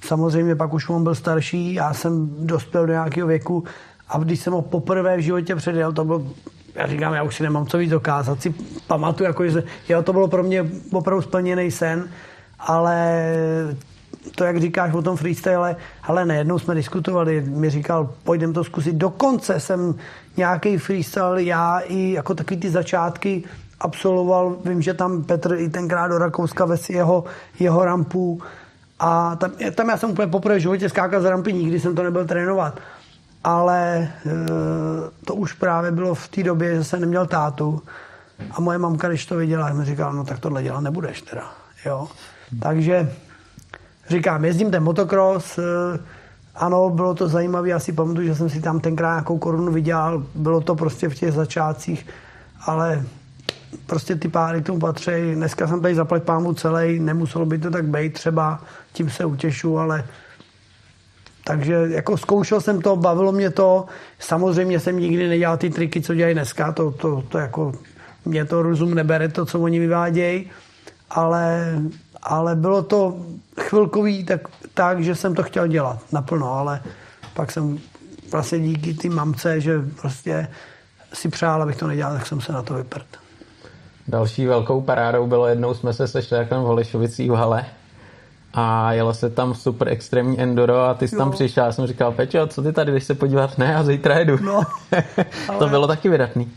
[0.00, 3.64] Samozřejmě pak už on byl starší, já jsem dospěl do nějakého věku
[4.08, 6.26] a když jsem ho poprvé v životě předjel, to byl
[6.78, 8.42] já říkám, já už si nemám co víc dokázat.
[8.42, 8.54] Si
[8.86, 12.08] pamatuju, jako, že jo, to bylo pro mě opravdu splněný sen,
[12.58, 13.32] ale
[14.34, 18.94] to, jak říkáš o tom freestyle, ale nejednou jsme diskutovali, mi říkal, pojďme to zkusit.
[18.94, 19.94] Dokonce jsem
[20.36, 23.44] nějaký freestyle, já i jako takový ty začátky
[23.80, 27.24] absolvoval, vím, že tam Petr i tenkrát do Rakouska ves jeho,
[27.60, 28.42] jeho rampu
[28.98, 32.02] a tam, tam já jsem úplně poprvé v životě skákal z rampy, nikdy jsem to
[32.02, 32.80] nebyl trénovat
[33.44, 34.10] ale e,
[35.24, 37.82] to už právě bylo v té době, že jsem neměl tátu
[38.50, 41.44] a moje mamka, když to viděla, mi říkala, no tak tohle dělat nebudeš teda,
[41.86, 42.08] jo.
[42.62, 43.12] Takže
[44.08, 45.62] říkám, jezdím ten motocross, e,
[46.54, 50.60] ano, bylo to zajímavé, asi pamatuju, že jsem si tam tenkrát nějakou korunu vydělal, bylo
[50.60, 52.06] to prostě v těch začátcích,
[52.66, 53.04] ale
[53.86, 55.34] prostě ty páry k tomu patří.
[55.34, 58.60] Dneska jsem tady zaplať pámu celý, nemuselo by to tak být třeba,
[58.92, 60.04] tím se utěšu, ale
[61.48, 63.86] takže jako zkoušel jsem to, bavilo mě to.
[64.18, 67.72] Samozřejmě jsem nikdy nedělal ty triky, co dělají dneska, to, to, to jako
[68.24, 70.50] mě to rozum nebere, to, co oni vyvádějí,
[71.10, 71.74] ale,
[72.22, 73.16] ale bylo to
[73.60, 74.40] chvilkový tak,
[74.74, 76.82] tak, že jsem to chtěl dělat naplno, ale
[77.34, 77.78] pak jsem
[78.32, 80.48] vlastně díky ty mamce, že prostě
[81.12, 83.06] si přál, abych to nedělal, tak jsem se na to vyprt.
[84.08, 87.64] Další velkou parádou bylo jednou jsme se sešli v Holešovicích v hale
[88.54, 91.18] a jelo se tam super extrémní enduro a ty jsi jo.
[91.18, 93.58] tam přišel a jsem říkal, Pečo, co ty tady, když se podívat?
[93.58, 94.38] Ne, a zítra jedu.
[94.42, 94.62] No,
[95.48, 95.58] ale...
[95.58, 96.52] to bylo taky vydatný.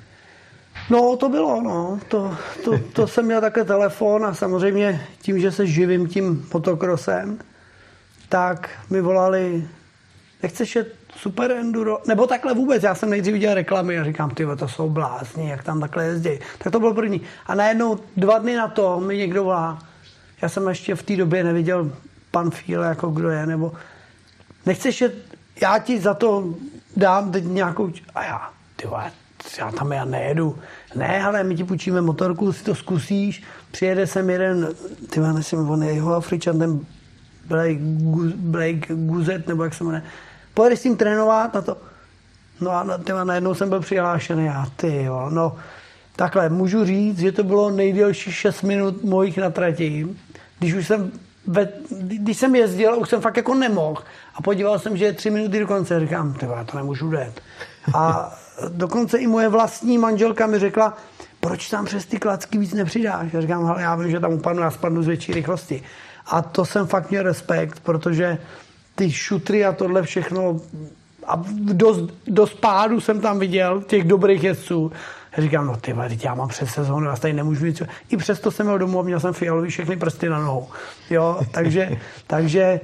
[0.89, 1.99] No, to bylo, no.
[2.07, 7.39] To, to, to jsem měl také telefon a samozřejmě tím, že se živím tím motokrosem,
[8.29, 9.67] tak mi volali,
[10.43, 14.45] nechceš jet super enduro, nebo takhle vůbec, já jsem nejdřív viděl reklamy a říkám, ty
[14.57, 16.39] to jsou blázni, jak tam takhle jezdí.
[16.57, 17.21] Tak to bylo první.
[17.45, 19.79] A najednou dva dny na to mi někdo volá,
[20.41, 21.91] já jsem ještě v té době neviděl
[22.31, 23.71] pan Fíle, jako kdo je, nebo
[24.65, 25.15] nechceš jet,
[25.61, 26.55] já ti za to
[26.97, 29.11] dám teď nějakou, a já, ty vole,
[29.57, 30.59] já tam já nejedu.
[30.95, 34.69] Ne, ale my ti půjčíme motorku, si to zkusíš, přijede sem jeden,
[35.09, 36.79] ty nevím, on je jeho Afričan, ten
[37.45, 37.79] Blake,
[38.35, 40.03] Blake Guzet, nebo jak se jmenuje,
[40.53, 41.77] pojedeš s tím trénovat na to.
[42.61, 45.55] No a tyma, najednou jsem byl přihlášený, a ty jo, no
[46.15, 50.07] takhle, můžu říct, že to bylo nejdelší 6 minut mojich na trati,
[50.61, 51.11] když už jsem
[51.47, 54.03] ve, když jsem jezdil, už jsem fakt jako nemohl
[54.35, 57.41] a podíval jsem, že je tři minuty do konce, říkám, ty to nemůžu jít.
[57.93, 58.33] A
[58.69, 60.97] dokonce i moje vlastní manželka mi řekla,
[61.39, 63.33] proč tam přes ty klacky víc nepřidáš?
[63.33, 65.83] Já říkám, já vím, že tam upadnu, já spadnu z větší rychlosti.
[66.25, 68.37] A to jsem fakt měl respekt, protože
[68.95, 70.61] ty šutry a tohle všechno
[71.27, 71.43] a
[71.73, 74.91] dost, dost pádu jsem tam viděl, těch dobrých jezdců.
[75.37, 77.83] Říkám, no ty teď já mám přes sezónu, já tady nemůžu nic.
[78.09, 80.67] I přesto jsem měl domů a měl jsem fialový všechny prsty na nohou.
[81.09, 81.89] Jo, takže,
[82.27, 82.79] takže e,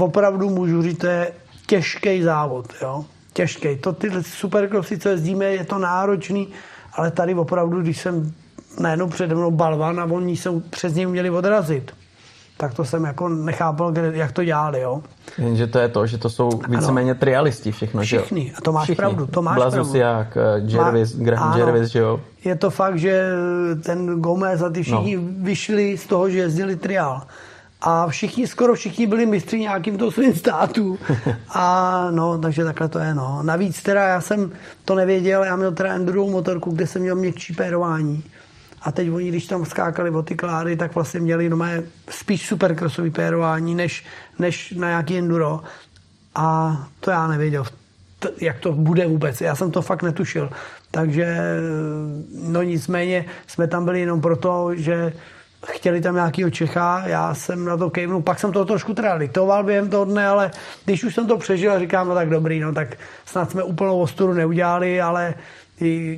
[0.00, 1.32] opravdu můžu říct, to je
[1.66, 2.74] těžký závod.
[2.82, 3.04] Jo
[3.36, 3.76] těžký.
[3.76, 6.48] To ty superkrosy, co jezdíme, je to náročný,
[6.92, 8.32] ale tady opravdu, když jsem
[8.80, 11.92] najednou přede mnou balvan a oni se přes něj měli odrazit,
[12.56, 15.02] tak to jsem jako nechápal, kde, jak to dělali, jo.
[15.38, 18.84] Jenže to je to, že to jsou víceméně trialisti všechno, Všichni, že a to máš
[18.84, 18.96] Všichni.
[18.96, 19.98] pravdu, to máš Blazus pravdu.
[19.98, 22.20] jak, eh, Jervis, Má, Graham ano, Jervis, že jo.
[22.44, 23.30] Je to fakt, že
[23.82, 25.22] ten Gomez a ty všichni no.
[25.38, 27.22] vyšli z toho, že jezdili trial
[27.80, 30.98] a všichni, skoro všichni byli mistři nějakým to svým státu.
[31.54, 33.42] A no, takže takhle to je, no.
[33.42, 34.50] Navíc teda já jsem
[34.84, 38.24] to nevěděl, já měl teda enduro motorku, kde jsem měl měkčí pérování.
[38.86, 41.58] A teď oni, když tam skákali o ty klády, tak vlastně měli no,
[42.10, 44.04] spíš supercrossový pérování, než,
[44.38, 45.60] než na nějaký enduro.
[46.34, 47.64] A to já nevěděl,
[48.40, 49.40] jak to bude vůbec.
[49.40, 50.50] Já jsem to fakt netušil.
[50.90, 51.38] Takže
[52.42, 55.12] no nicméně jsme tam byli jenom proto, že
[55.66, 59.64] chtěli tam nějakýho Čecha, já jsem na to kejvnul, pak jsem to trošku teda litoval
[59.64, 60.50] během toho dne, ale
[60.84, 62.96] když už jsem to přežil a říkám, no tak dobrý, no tak
[63.26, 65.34] snad jsme úplnou ostudu neudělali, ale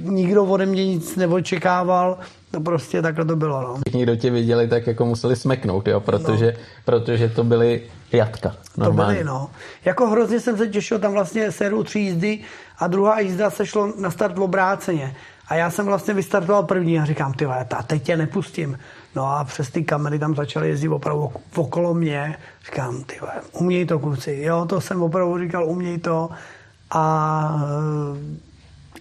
[0.02, 2.18] nikdo ode mě nic neočekával,
[2.52, 3.62] no prostě takhle to bylo.
[3.62, 3.76] No.
[3.86, 6.64] Všichni, kdo tě viděli, tak jako museli smeknout, jo, protože, no.
[6.84, 8.56] protože to byly jatka.
[8.76, 9.14] Normálně.
[9.14, 9.50] To byly, no.
[9.84, 12.40] Jako hrozně jsem se těšil, tam vlastně séru tři jízdy
[12.78, 15.16] a druhá jízda se šlo na start v obráceně.
[15.48, 18.78] A já jsem vlastně vystartoval první a říkám, ty a teď tě nepustím.
[19.16, 22.36] No a přes ty kamery tam začaly jezdit opravdu okolo mě.
[22.64, 23.20] Říkám, ty
[23.52, 24.38] uměj to kluci.
[24.42, 26.30] Jo, to jsem opravdu říkal, uměj to.
[26.90, 27.64] A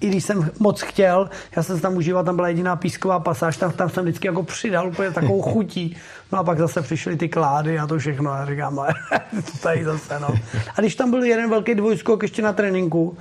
[0.02, 3.58] i když jsem moc chtěl, já jsem se tam užíval, tam byla jediná písková pasáž,
[3.58, 5.98] tam, tam jsem vždycky jako přidal úplně takovou chutí.
[6.32, 8.32] No a pak zase přišly ty klády a to všechno.
[8.32, 8.86] A říkám,
[9.62, 10.28] tady zase, no.
[10.76, 13.18] A když tam byl jeden velký dvojskok ještě na tréninku,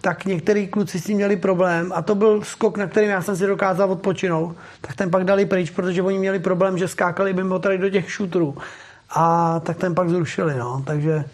[0.00, 3.36] tak některý kluci s tím měli problém a to byl skok, na kterým já jsem
[3.36, 7.44] si dokázal odpočinout, tak ten pak dali pryč, protože oni měli problém, že skákali by
[7.44, 8.56] motory do těch šutrů
[9.10, 10.82] a tak ten pak zrušili, no.
[10.86, 11.24] takže,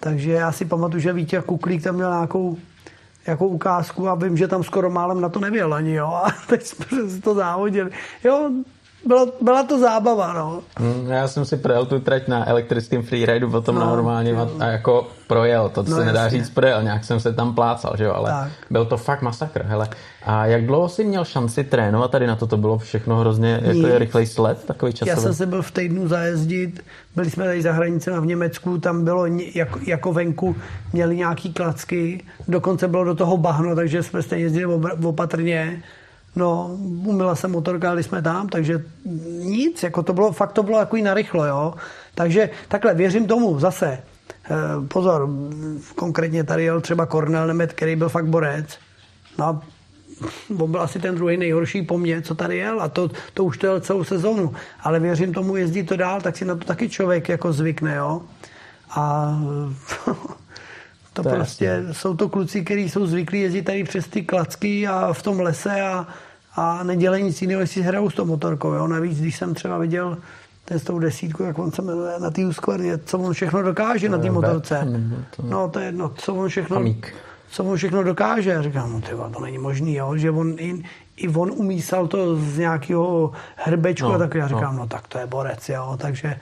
[0.00, 2.56] takže já si pamatuju, že Vítě Kuklík tam měl nějakou
[3.26, 6.62] jako ukázku a vím, že tam skoro málem na to nevěl ani, jo, a teď
[6.62, 6.86] jsme
[7.22, 7.90] to závodili.
[8.24, 8.50] Jo,
[9.06, 10.62] byla, byla to zábava, no.
[10.76, 14.50] Hmm, já jsem si projel tu trať na elektrickém freeridu potom no, normálně no.
[14.58, 18.04] a jako projel, to no, se nedá říct projel, nějak jsem se tam plácal, že
[18.04, 18.52] jo, ale tak.
[18.70, 19.88] byl to fakt masakr, hele.
[20.22, 23.86] A jak dlouho jsi měl šanci trénovat tady na to, to bylo všechno hrozně, jako
[23.86, 25.10] je rychlej sled, takový časový?
[25.10, 26.84] Já jsem se byl v týdnu zajezdit,
[27.16, 30.56] byli jsme tady za hranicemi v Německu, tam bylo jako, jako venku,
[30.92, 35.82] měli nějaký klacky, dokonce bylo do toho bahno, takže jsme stejně jezdili opatrně
[36.36, 38.84] No, umila jsem motorka, ale jsme tam, takže
[39.38, 41.74] nic, jako to bylo, fakt to bylo jako narychlo, jo.
[42.14, 43.98] Takže takhle, věřím tomu zase.
[44.50, 45.28] Eh, pozor,
[45.94, 48.78] konkrétně tady jel třeba Kornel Nemet, který byl fakt borec.
[49.38, 49.60] No
[50.58, 53.58] on byl asi ten druhý nejhorší po mně, co tady jel a to, to už
[53.58, 54.54] to jel celou sezónu.
[54.80, 58.22] Ale věřím tomu, jezdí to dál, tak si na to taky člověk jako zvykne, jo.
[58.90, 59.34] A
[61.12, 61.94] to, to prostě jasný.
[61.94, 65.80] jsou to kluci, kteří jsou zvyklí jezdit tady přes ty klacky a v tom lese
[65.80, 66.06] a,
[66.56, 68.72] a nedělají nic jiného, jestli hrajou s tou motorkou.
[68.72, 68.86] Jo.
[68.86, 70.18] Navíc, když jsem třeba viděl
[70.64, 74.08] ten s tou desítku, jak on se jmenuje, na té úskvarně, co on všechno dokáže
[74.08, 74.88] na té motorce.
[75.42, 76.84] No to je jedno, co on všechno,
[77.50, 78.62] co on všechno dokáže.
[78.62, 80.82] Říkám, no tyva, to není možný, jo, že on i,
[81.16, 84.82] i on umísal to z nějakého hrbečku no, a tak já říkám, no.
[84.82, 86.36] no tak to je borec, jo, takže,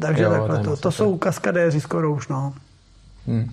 [0.00, 2.54] takže jo, takhle, to, to jsou kaskadéři skoro už, no.
[3.26, 3.50] Hmm.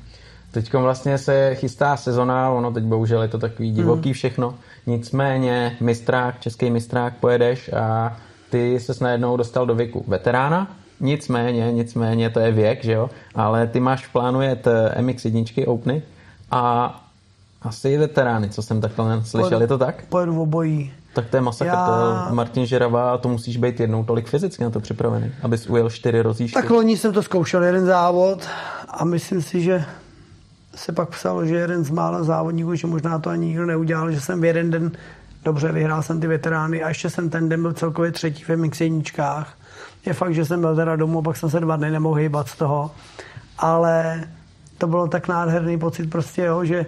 [0.51, 4.13] Teď vlastně se chystá sezona, ono teď bohužel je to takový divoký hmm.
[4.13, 4.55] všechno,
[4.87, 8.17] nicméně mistrák, český mistrák pojedeš a
[8.49, 13.67] ty se najednou dostal do věku veterána, nicméně, nicméně to je věk, že jo, ale
[13.67, 16.01] ty máš v plánu jet eh, MX1 Openy
[16.51, 16.95] a
[17.61, 20.05] asi veterány, co jsem takhle slyšel, Pojedu, je to tak?
[20.09, 20.93] Pojedu obojí.
[21.13, 21.85] Tak to je masakr, Já...
[21.85, 25.69] to je Martin Žerava a to musíš být jednou tolik fyzicky na to připravený, abys
[25.69, 26.61] ujel čtyři rozjížďky.
[26.61, 28.47] Tak loni jsem to zkoušel jeden závod
[28.89, 29.85] a myslím si, že
[30.75, 34.21] se pak psalo, že jeden z mála závodníků, že možná to ani nikdo neudělal, že
[34.21, 34.91] jsem v jeden den
[35.43, 38.81] dobře, vyhrál jsem ty veterány a ještě jsem ten den byl celkově třetí v MX.
[40.05, 42.55] Je fakt, že jsem byl teda domů, pak jsem se dva dny nemohl hýbat z
[42.55, 42.91] toho,
[43.57, 44.23] ale
[44.77, 46.86] to bylo tak nádherný pocit prostě, jo, že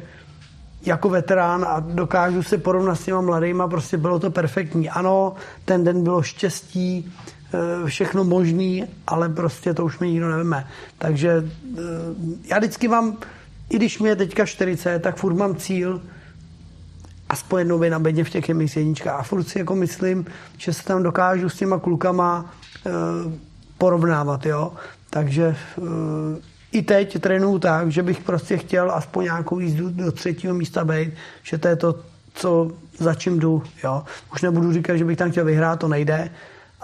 [0.85, 4.89] jako veterán a dokážu se porovnat s těma mladýma, prostě bylo to perfektní.
[4.89, 5.33] Ano,
[5.65, 7.13] ten den bylo štěstí,
[7.53, 10.67] eh, všechno možný, ale prostě to už mi nikdo nevíme.
[10.97, 11.81] Takže eh,
[12.45, 13.17] já vždycky mám,
[13.69, 16.01] i když mi je teďka 40, tak furt mám cíl
[17.29, 19.19] aspoň jednou na bedně v těch MX jedničkách.
[19.19, 20.25] A furt si jako myslím,
[20.57, 22.53] že se tam dokážu s těma klukama
[22.85, 22.89] e,
[23.77, 24.73] porovnávat, jo.
[25.09, 25.55] Takže e,
[26.71, 31.13] i teď trénuju tak, že bych prostě chtěl aspoň nějakou jízdu do třetího místa být,
[31.43, 31.99] že to je to,
[32.33, 34.03] co za čím jdu, jo.
[34.33, 36.29] Už nebudu říkat, že bych tam chtěl vyhrát, to nejde,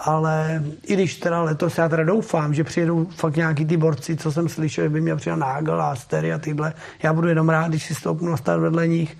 [0.04, 4.32] ale i když teda letos já teda doufám, že přijedou fakt nějaký ty borci, co
[4.32, 7.68] jsem slyšel, že by měl přijel Nágel a Stery a tyhle, já budu jenom rád,
[7.68, 9.16] když si stoupnu na vedle nich,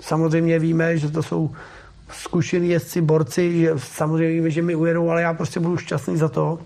[0.00, 1.50] Samozřejmě víme, že to jsou
[2.12, 6.28] zkušení jezdci, borci, že samozřejmě víme, že mi ujedou, ale já prostě budu šťastný za
[6.28, 6.58] to,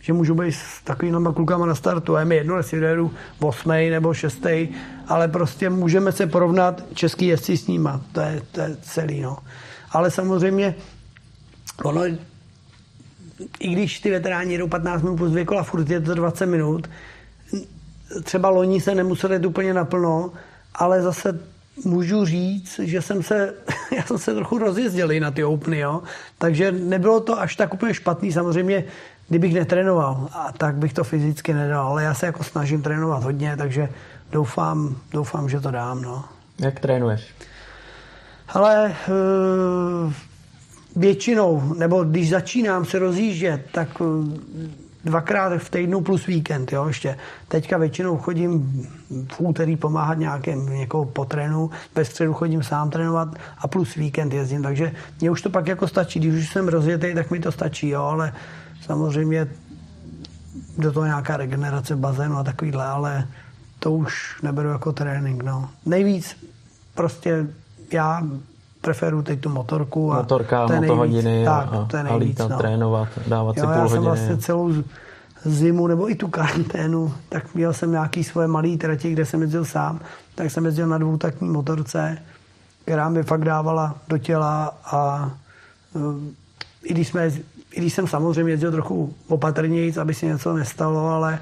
[0.00, 2.16] že můžu být s takovými klukama na startu.
[2.16, 3.68] A je mi jedno, jestli dojedu 8.
[3.68, 4.46] nebo 6.
[5.08, 8.00] ale prostě můžeme se porovnat český jezdci s nima.
[8.12, 9.20] To je, to je celý.
[9.20, 9.38] No.
[9.90, 10.74] Ale samozřejmě
[11.84, 12.02] ono,
[13.60, 16.90] i když ty veteráni jedou 15 minut plus dvě kola, furt je to 20 minut,
[18.22, 20.32] třeba loni se nemuseli jít úplně naplno,
[20.74, 21.40] ale zase
[21.84, 23.54] můžu říct, že jsem se,
[23.96, 26.02] já jsem se trochu rozjezdil na ty Openy, jo.
[26.38, 28.32] Takže nebylo to až tak úplně špatný.
[28.32, 28.84] Samozřejmě,
[29.28, 33.56] kdybych netrénoval, a tak bych to fyzicky nedal, ale já se jako snažím trénovat hodně,
[33.56, 33.88] takže
[34.32, 36.24] doufám, doufám že to dám, no.
[36.58, 37.34] Jak trénuješ?
[38.48, 38.96] Ale
[40.98, 44.68] většinou, nebo když začínám se rozjíždět, tak eh,
[45.04, 47.16] dvakrát v týdnu plus víkend, jo, ještě.
[47.48, 48.86] Teďka většinou chodím
[49.32, 54.32] v úterý pomáhat nějakém někoho po trénu, ve středu chodím sám trénovat a plus víkend
[54.32, 57.52] jezdím, takže mě už to pak jako stačí, když už jsem rozjetý, tak mi to
[57.52, 58.32] stačí, jo, ale
[58.82, 59.48] samozřejmě
[60.78, 63.26] do toho nějaká regenerace bazénu a takovýhle, ale
[63.78, 65.70] to už neberu jako trénink, no.
[65.86, 66.36] Nejvíc
[66.94, 67.46] prostě
[67.92, 68.22] já
[68.80, 70.12] preferuju teď tu motorku.
[70.12, 72.58] A Motorka, to motohodiny a, tak, to je nejvíc, a lítat, no.
[72.58, 74.72] trénovat, dávat jo, si půl já jsem vlastně celou
[75.44, 79.64] zimu nebo i tu karanténu, tak měl jsem nějaký svoje malé trati, kde jsem jezdil
[79.64, 80.00] sám,
[80.34, 82.18] tak jsem jezdil na dvoutakní motorce,
[82.84, 85.30] která mi fakt dávala do těla a
[85.94, 86.34] um,
[86.82, 87.30] i když, jsme,
[87.72, 91.38] i když jsem samozřejmě jezdil trochu opatrněji, aby se něco nestalo, ale,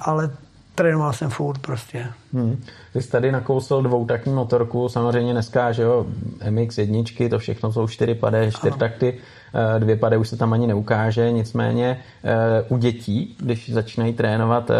[0.00, 0.30] ale
[0.74, 2.06] trénoval jsem furt prostě.
[2.32, 2.64] Hmm.
[2.92, 6.06] Ty jsi tady nakousl dvoutakní motorku, samozřejmě dneska, že jo,
[6.50, 9.18] MX jedničky, to všechno jsou čtyři pade, čtyři takty,
[9.54, 14.70] eh, dvě pade už se tam ani neukáže, nicméně eh, u dětí, když začínají trénovat,
[14.70, 14.74] eh,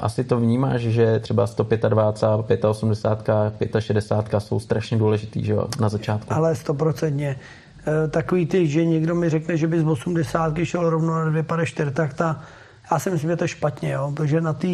[0.00, 6.34] asi to vnímáš, že třeba 125, 85, 65 jsou strašně důležitý, že jo, na začátku.
[6.34, 7.36] Ale stoprocentně.
[8.10, 11.66] Takový ty, že někdo mi řekne, že by z 80 šel rovno na dvě pade
[11.66, 12.42] čtyřtakta,
[12.90, 14.68] já si myslím, že to je špatně, jo, protože na té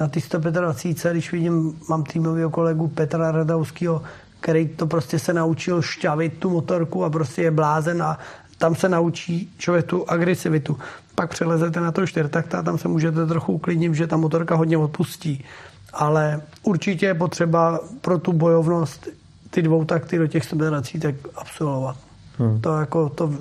[0.00, 4.02] na ty 125, když vidím, mám týmového kolegu Petra Radauského,
[4.40, 8.18] který to prostě se naučil šťavit tu motorku a prostě je blázen a
[8.58, 10.78] tam se naučí člověk tu agresivitu.
[11.14, 14.78] Pak přelezete na to čtyřtakta a tam se můžete trochu uklidnit, že ta motorka hodně
[14.78, 15.44] odpustí.
[15.92, 19.08] Ale určitě je potřeba pro tu bojovnost
[19.50, 21.96] ty dvou takty do těch 120 tak absolvovat.
[22.38, 22.60] Hmm.
[22.60, 23.32] To jako to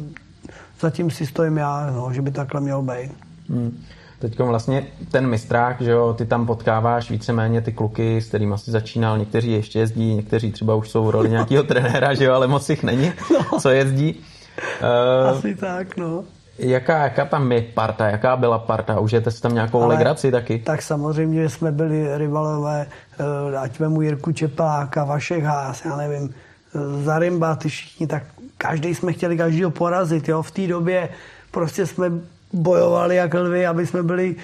[0.79, 3.11] zatím si stojím já, no, že by takhle mělo být.
[3.49, 3.83] Hmm.
[4.19, 8.71] Teď vlastně ten mistrák, že jo, ty tam potkáváš víceméně ty kluky, s kterými asi
[8.71, 12.47] začínal, někteří ještě jezdí, někteří třeba už jsou v roli nějakého trenéra, že jo, ale
[12.47, 13.59] moc jich není, no.
[13.59, 14.19] co jezdí.
[14.81, 16.23] Uh, asi tak, no.
[16.59, 18.09] Jaká, jaká tam je parta?
[18.09, 18.99] Jaká byla parta?
[18.99, 20.59] Užijete si tam nějakou Ale, legraci taky?
[20.59, 22.87] Tak samozřejmě jsme byli rivalové,
[23.19, 26.33] eh, ať vemu Jirku Čepáka, Vašek Hás, já nevím,
[26.75, 28.23] eh, Zarimba, ty všichni, tak
[28.57, 30.29] každý jsme chtěli každýho porazit.
[30.29, 30.41] Jo?
[30.41, 31.09] V té době
[31.51, 32.11] prostě jsme
[32.53, 34.35] bojovali jak lvy, aby jsme byli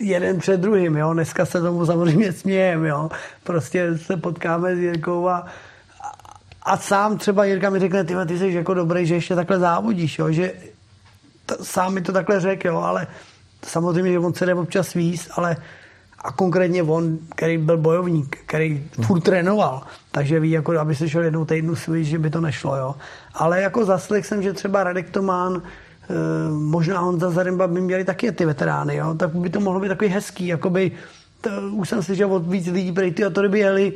[0.00, 1.12] jeden před druhým, jo.
[1.12, 3.10] Dneska se tomu samozřejmě smějem, jo.
[3.44, 5.46] Prostě se potkáme s Jirkou a,
[6.62, 10.18] a sám třeba Jirka mi řekne, ty, ty jsi jako dobrý, že ještě takhle závodíš,
[10.18, 10.52] jo, že
[11.46, 13.06] t- sám mi to takhle řekl, ale
[13.64, 15.56] samozřejmě, že on se jde občas víc, ale
[16.18, 21.22] a konkrétně on, který byl bojovník, který furt trénoval, takže ví, jako aby se šel
[21.22, 22.94] jednou týdnu svíš, že by to nešlo, jo.
[23.34, 25.62] Ale jako zaslech jsem, že třeba Radek Tomán,
[26.50, 30.10] možná Honza Zarimba by měli taky ty veterány, jo, tak by to mohlo být takový
[30.10, 30.92] hezký, jakoby,
[31.40, 33.92] to, už jsem slyšel od víc lidí, prej ty a to by jeli,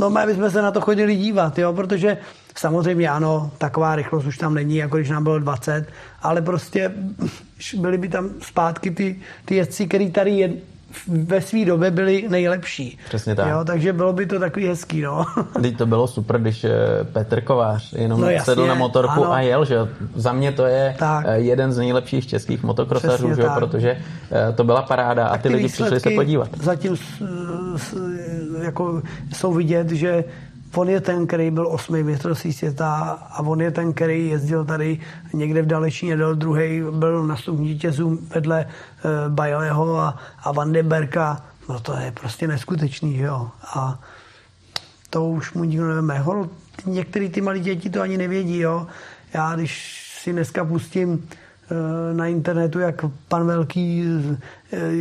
[0.00, 2.18] no my bychom se na to chodili dívat, jo, protože
[2.56, 5.86] samozřejmě ano, taková rychlost už tam není, jako když nám bylo 20,
[6.22, 6.92] ale prostě
[7.78, 10.52] byly by tam zpátky ty, ty jezdci, který tady je,
[11.08, 12.98] ve své době byli nejlepší.
[13.08, 13.48] Přesně tak.
[13.48, 15.24] Jo, takže bylo by to takový hezký, no.
[15.62, 16.70] Teď to bylo super, když eh,
[17.12, 19.32] Petr Kovář jenom no jasně, sedl na motorku ano.
[19.32, 19.76] a jel, že
[20.14, 21.24] Za mě to je tak.
[21.28, 23.96] Eh, jeden z nejlepších českých motokrosařů, že protože
[24.32, 26.48] eh, to byla paráda tak a ty, ty lidi přišli se podívat.
[26.62, 26.96] Zatím
[28.62, 30.24] jako jsou vidět, že
[30.74, 35.00] on je ten, který byl osmý mistrovství světa a on je ten, který jezdil tady
[35.32, 40.82] někde v Dalečině do druhý, byl na vítězů vedle uh, Bajleho a, a Van de
[40.82, 41.44] Berka.
[41.68, 43.48] No to je prostě neskutečný, jo.
[43.74, 44.00] A
[45.10, 46.24] to už mu nikdo nevíme.
[46.86, 48.86] Některý ty malí děti to ani nevědí, jo.
[49.34, 54.36] Já když si dneska pustím uh, na internetu, jak pan Velký uh,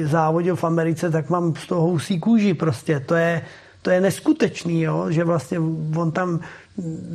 [0.03, 2.99] závodil v Americe, tak mám z toho husí kůži prostě.
[2.99, 3.41] To je,
[3.87, 5.05] to je neskutečný, jo?
[5.09, 5.59] že vlastně
[5.95, 6.39] on tam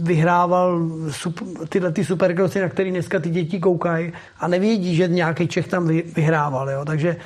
[0.02, 0.80] vyhrával
[1.68, 5.88] tyhle ty superkrosy, na který dneska ty děti koukají a nevědí, že nějaký Čech tam
[5.88, 6.70] vyhrával.
[6.70, 6.84] Jo?
[6.84, 7.16] Takže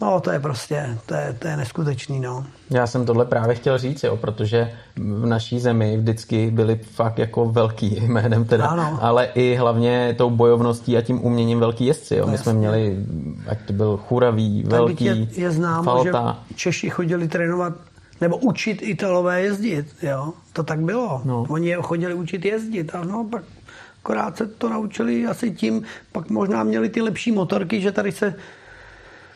[0.00, 2.44] No, to je prostě, to je, to je neskutečný, no.
[2.70, 7.46] Já jsem tohle právě chtěl říct, jo, protože v naší zemi vždycky byli fakt jako
[7.46, 8.98] velký jménem teda, ano.
[9.00, 12.26] ale i hlavně tou bojovností a tím uměním velký jezdci, jo.
[12.26, 12.96] My jsme měli,
[13.48, 16.38] ať to byl churavý, velký, je, je známo, falta.
[16.48, 17.72] že Češi chodili trénovat
[18.24, 20.32] nebo učit Italové jezdit, jo.
[20.52, 21.20] To tak bylo.
[21.24, 21.46] No.
[21.48, 23.42] Oni je chodili učit jezdit a no pak
[24.04, 25.82] akorát se to naučili asi tím,
[26.12, 28.34] pak možná měli ty lepší motorky, že tady se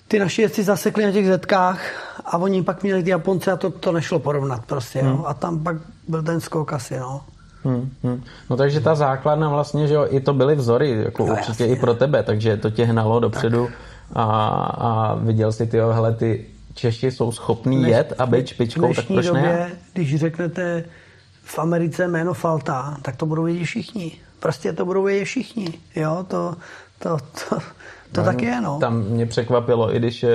[0.08, 1.80] ty naši jezdci zasekli na těch zetkách
[2.24, 5.10] a oni pak měli ty Japonce a to, to nešlo porovnat prostě, hmm.
[5.10, 5.24] jo.
[5.26, 5.76] A tam pak
[6.08, 7.20] byl ten skok asi, no.
[7.64, 8.22] Hmm, hmm.
[8.50, 11.76] No takže ta základna vlastně, že jo, i to byly vzory, jako no, určitě jasně.
[11.76, 13.68] i pro tebe, takže to tě hnalo dopředu
[14.12, 14.24] a,
[14.78, 16.46] a viděl jsi ty, hele, ty
[16.78, 19.70] Češi jsou schopní Dneš, jet a být špičkou, tak proč době, ne?
[19.92, 20.84] když řeknete
[21.42, 24.12] v Americe jméno Falta, tak to budou vědět všichni.
[24.40, 25.68] Prostě to budou vědět všichni.
[25.96, 26.54] Jo, to,
[26.98, 27.58] to, to,
[28.12, 28.78] to no, tak je, no.
[28.78, 30.28] Tam mě překvapilo, i když e,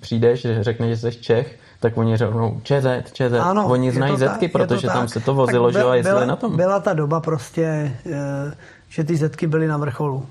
[0.00, 3.32] přijdeš, řekne, že jsi Čech, tak oni řeknou ČZ, ČZ.
[3.40, 6.56] Ano, oni znají zetky, tak, protože tam se to vozilo, že a jestli na tom.
[6.56, 8.52] Byla ta doba prostě, e,
[8.88, 10.26] že ty zetky byly na vrcholu.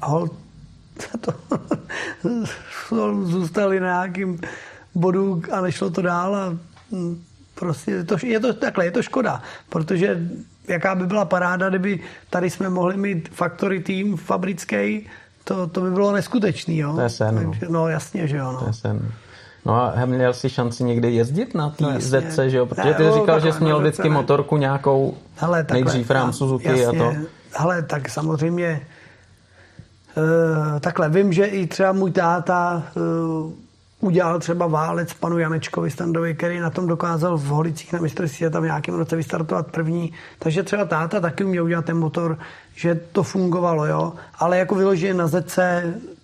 [0.00, 0.28] A hol,
[2.88, 4.40] to, zůstali na nějakým
[4.94, 6.56] bodu a nešlo to dál a
[6.92, 7.22] hm,
[7.54, 10.20] prostě to, je to takhle, je to škoda, protože
[10.68, 12.00] jaká by byla paráda, kdyby
[12.30, 15.06] tady jsme mohli mít factory tým fabrický,
[15.44, 16.94] to, to by bylo neskutečný, jo.
[16.94, 17.34] To je sen.
[17.34, 17.50] No.
[17.50, 18.52] Takže, no jasně, že jo.
[18.52, 18.58] No.
[18.58, 19.12] To je sen.
[19.66, 22.66] No a měl jsi šanci někdy jezdit na té no, ZC, že jo?
[22.66, 26.68] Protože ty ne, říkal, že jsi měl vždycky motorku nějakou, Hele, takhle, nejdřív Ram Suzuki
[26.68, 27.12] jasně, a to.
[27.56, 28.86] Ale tak samozřejmě
[30.80, 33.52] takhle, vím, že i třeba můj táta uh,
[34.02, 38.62] udělal třeba válec panu Janečkovi Standovi, který na tom dokázal v Holicích na mistrovství tam
[38.62, 40.12] v nějakém roce vystartovat první.
[40.38, 42.38] Takže třeba táta taky uměl udělat ten motor,
[42.74, 44.12] že to fungovalo, jo.
[44.34, 45.58] Ale jako vyloženě na ZC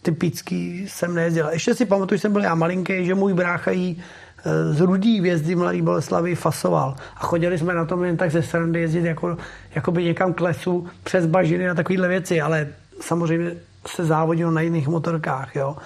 [0.02, 1.48] typický jsem nejezdil.
[1.52, 4.02] Ještě si pamatuju, že jsem byl já malinký, že můj brácha jí
[4.44, 6.96] eh, z Rudý vězdy Mladý Boleslavy fasoval.
[7.16, 9.36] A chodili jsme na tom jen tak ze strany jezdit jako,
[9.74, 12.68] jako by někam k lesu přes bažiny a takovéhle věci, ale
[13.00, 15.76] samozřejmě se závodil na jiných motorkách, jo.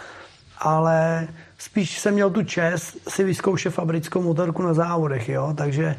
[0.58, 1.28] Ale
[1.58, 5.54] spíš jsem měl tu čest si vyzkoušet fabrickou motorku na závodech, jo.
[5.56, 5.96] Takže e,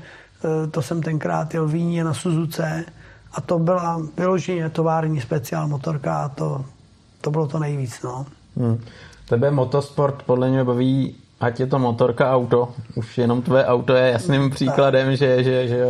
[0.67, 2.85] to jsem tenkrát jel v na Suzuce
[3.33, 6.65] a to byla vyloženě tovární speciál motorka a to,
[7.21, 8.25] to bylo to nejvíc, no.
[8.57, 8.83] Hmm.
[9.29, 14.11] Tebe motosport podle mě baví ať je to motorka, auto, už jenom tvoje auto je
[14.11, 15.85] jasným příkladem, že, že, že,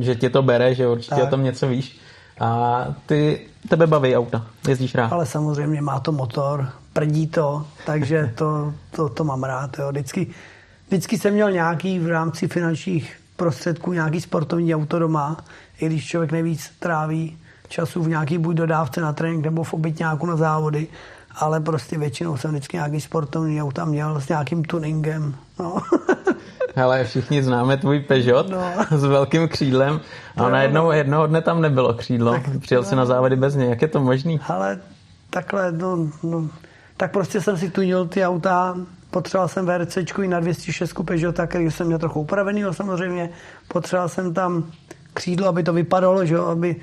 [0.00, 1.24] že tě to bere, že určitě tak.
[1.24, 2.00] o tom něco víš.
[2.40, 5.12] A ty, tebe baví auta, jezdíš rád.
[5.12, 9.78] Ale samozřejmě má to motor, prdí to, takže to, to, to mám rád.
[9.78, 9.88] Jo.
[9.90, 10.26] Vždycky,
[10.88, 15.36] vždycky jsem měl nějaký v rámci finančních prostředků nějaký sportovní auto doma,
[15.80, 17.38] i když člověk nejvíc tráví
[17.68, 20.86] času v nějaký buď dodávce na trénink nebo v obytňáku na závody,
[21.36, 25.34] ale prostě většinou jsem vždycky nějaký sportovní auta měl s nějakým tuningem.
[25.58, 25.82] No.
[26.78, 28.72] Ale všichni známe tvůj Peugeot no.
[28.98, 30.00] s velkým křídlem
[30.36, 32.32] a no, najednou jednoho dne tam nebylo křídlo.
[32.32, 32.88] Tak, Přijel no.
[32.88, 33.68] si na závody bez něj.
[33.68, 34.40] Jak je to možný?
[34.48, 34.78] Ale
[35.30, 36.48] takhle, no, no,
[36.96, 38.76] tak prostě jsem si tunil ty auta,
[39.10, 43.30] potřeboval jsem VRC na 206 Peugeota, který jsem měl trochu upravený, samozřejmě.
[43.68, 44.64] Potřeboval jsem tam
[45.14, 46.76] křídlo, aby to vypadalo, že aby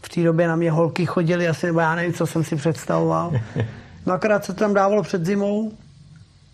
[0.00, 3.32] v té době na mě holky chodily asi, nebo já nevím, co jsem si představoval.
[4.06, 5.72] No akorát se to tam dávalo před zimou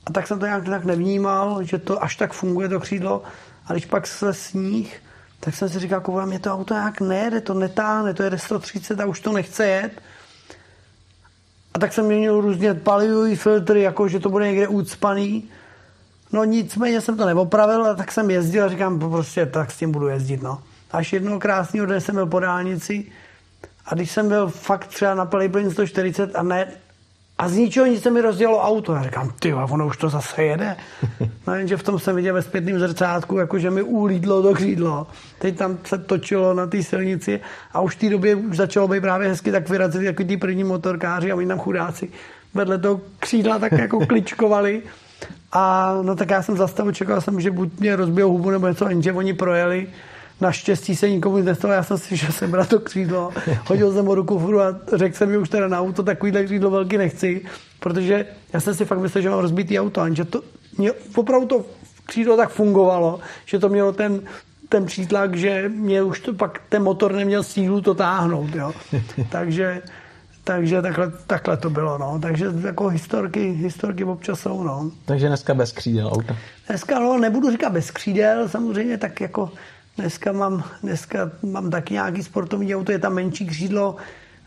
[0.09, 3.23] a tak jsem to nějak tak nevnímal, že to až tak funguje to křídlo.
[3.67, 5.03] A když pak se sníh,
[5.41, 9.01] tak jsem si říkal, koukám, mě to auto nějak nejede, to netáhne, to jede 130
[9.01, 10.03] a už to nechce jet.
[11.75, 15.51] A tak jsem měnil různě palivový filtry, jako že to bude někde ucpaný.
[16.33, 19.93] No nicméně jsem to neopravil, a tak jsem jezdil a říkám, prostě tak s tím
[19.93, 20.43] budu jezdit.
[20.43, 20.63] No.
[20.91, 23.13] Až jednoho krásného dne jsem byl po dálnici
[23.87, 26.73] a když jsem byl fakt třeba na plný 140 a ne,
[27.39, 28.95] a z ničeho nic se mi rozdělo auto.
[28.95, 30.77] Já říkám, ty, ono už to zase jede.
[31.47, 35.07] No jenže v tom jsem viděl ve zpětném zrcátku, jako že mi ulídlo to křídlo.
[35.39, 37.41] Teď tam se točilo na té silnici
[37.73, 40.65] a už v té době už začalo být právě hezky tak vyrazit jako ty první
[40.65, 42.11] motorkáři a oni tam chudáci
[42.55, 44.83] vedle toho křídla tak jako kličkovali.
[45.53, 48.89] A no tak já jsem zastavil, čekal jsem, že buď mě rozbijou hubu nebo něco,
[48.89, 49.87] jenže oni projeli
[50.41, 53.31] Naštěstí se nikomu nestalo, já jsem si že jsem bral to křídlo,
[53.67, 56.71] hodil jsem mu ruku furu a řekl jsem mi už teda na auto, takovýhle křídlo
[56.71, 57.45] velký nechci,
[57.81, 60.43] protože já jsem si fakt myslel, že mám rozbitý auto, že to,
[60.79, 61.65] mě, opravdu to
[62.07, 64.21] křídlo tak fungovalo, že to mělo ten,
[64.69, 68.73] ten přítlak, že mě už to pak ten motor neměl sílu to táhnout, jo.
[69.31, 69.83] Takže,
[70.45, 72.19] takže takhle, takhle to bylo, no.
[72.23, 74.91] Takže jako historky, historky občas jsou, no.
[75.05, 76.37] Takže dneska bez křídel auta.
[76.69, 79.51] Dneska, no, nebudu říkat bez křídel, samozřejmě tak jako
[79.99, 83.97] Dneska mám, dneska mám taky nějaký sportovní auto, je tam menší křídlo.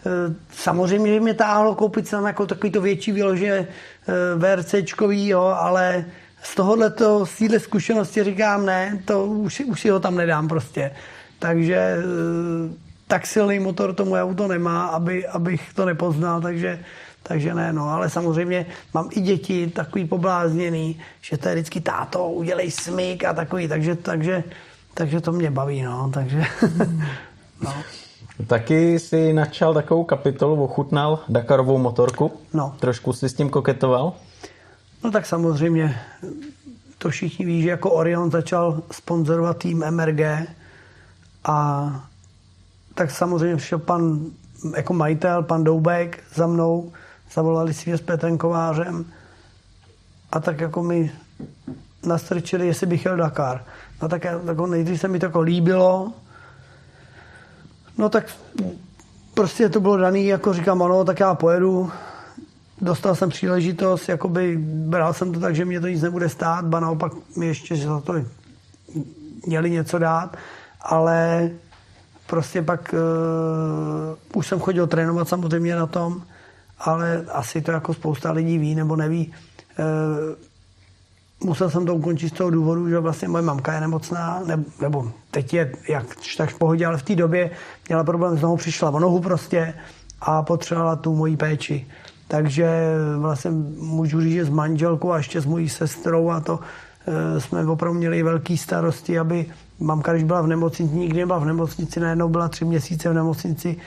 [0.06, 3.68] E, samozřejmě, mě táhlo koupit tam jako takový to větší výlože e,
[4.36, 6.06] VRCčkový, jo, ale
[6.44, 10.48] z tohohle to, z téhle zkušenosti říkám ne, to už, už si ho tam nedám
[10.48, 10.92] prostě.
[11.40, 11.98] Takže e,
[13.08, 16.80] tak silný motor to moje auto nemá, aby, abych to nepoznal, takže,
[17.24, 22.30] takže ne, no, ale samozřejmě mám i děti takový poblázněný, že to je vždycky táto,
[22.30, 24.44] udělej smyk a takový, takže, takže
[24.94, 26.44] takže to mě baví, no, takže...
[27.62, 27.74] no.
[28.48, 32.32] Taky si načal takovou kapitolu, ochutnal Dakarovou motorku.
[32.54, 32.76] No.
[32.80, 34.14] Trošku si s tím koketoval?
[35.04, 36.02] No tak samozřejmě,
[36.98, 40.22] to všichni ví, že jako Orion začal sponzorovat tým MRG
[41.44, 41.90] a
[42.94, 44.20] tak samozřejmě přišel pan
[44.76, 46.92] jako majitel, pan Doubek za mnou,
[47.34, 49.06] zavolali si s Petrem Kovářem
[50.32, 51.12] a tak jako mi
[52.06, 53.64] nastrčili, jestli bych jel Dakar.
[54.02, 56.14] No tak jako nejdřív se mi to jako líbilo,
[57.98, 58.26] no tak
[59.34, 61.92] prostě to bylo daný, jako říkám, ano, tak já pojedu,
[62.82, 66.80] dostal jsem příležitost, jakoby bral jsem to tak, že mě to nic nebude stát, ba
[66.80, 68.14] naopak mi ještě za to
[69.46, 70.38] měli něco dát,
[70.82, 71.50] ale
[72.28, 72.96] prostě pak
[74.34, 76.24] uh, už jsem chodil trénovat samozřejmě na tom,
[76.80, 79.34] ale asi to jako spousta lidí ví nebo neví.
[79.80, 80.51] Uh,
[81.44, 85.12] musel jsem to ukončit z toho důvodu, že vlastně moje mamka je nemocná, ne, nebo
[85.32, 86.06] teď je jak
[86.38, 87.52] tak v pohodě, ale v té době
[87.88, 89.74] měla problém s nohou, přišla o nohu prostě
[90.22, 91.88] a potřebovala tu moji péči.
[92.28, 96.60] Takže vlastně můžu říct, že s manželkou a ještě s mojí sestrou a to
[97.08, 99.46] e, jsme opravdu měli velký starosti, aby
[99.80, 103.78] mamka, když byla v nemocnici, nikdy nebyla v nemocnici, najednou byla tři měsíce v nemocnici,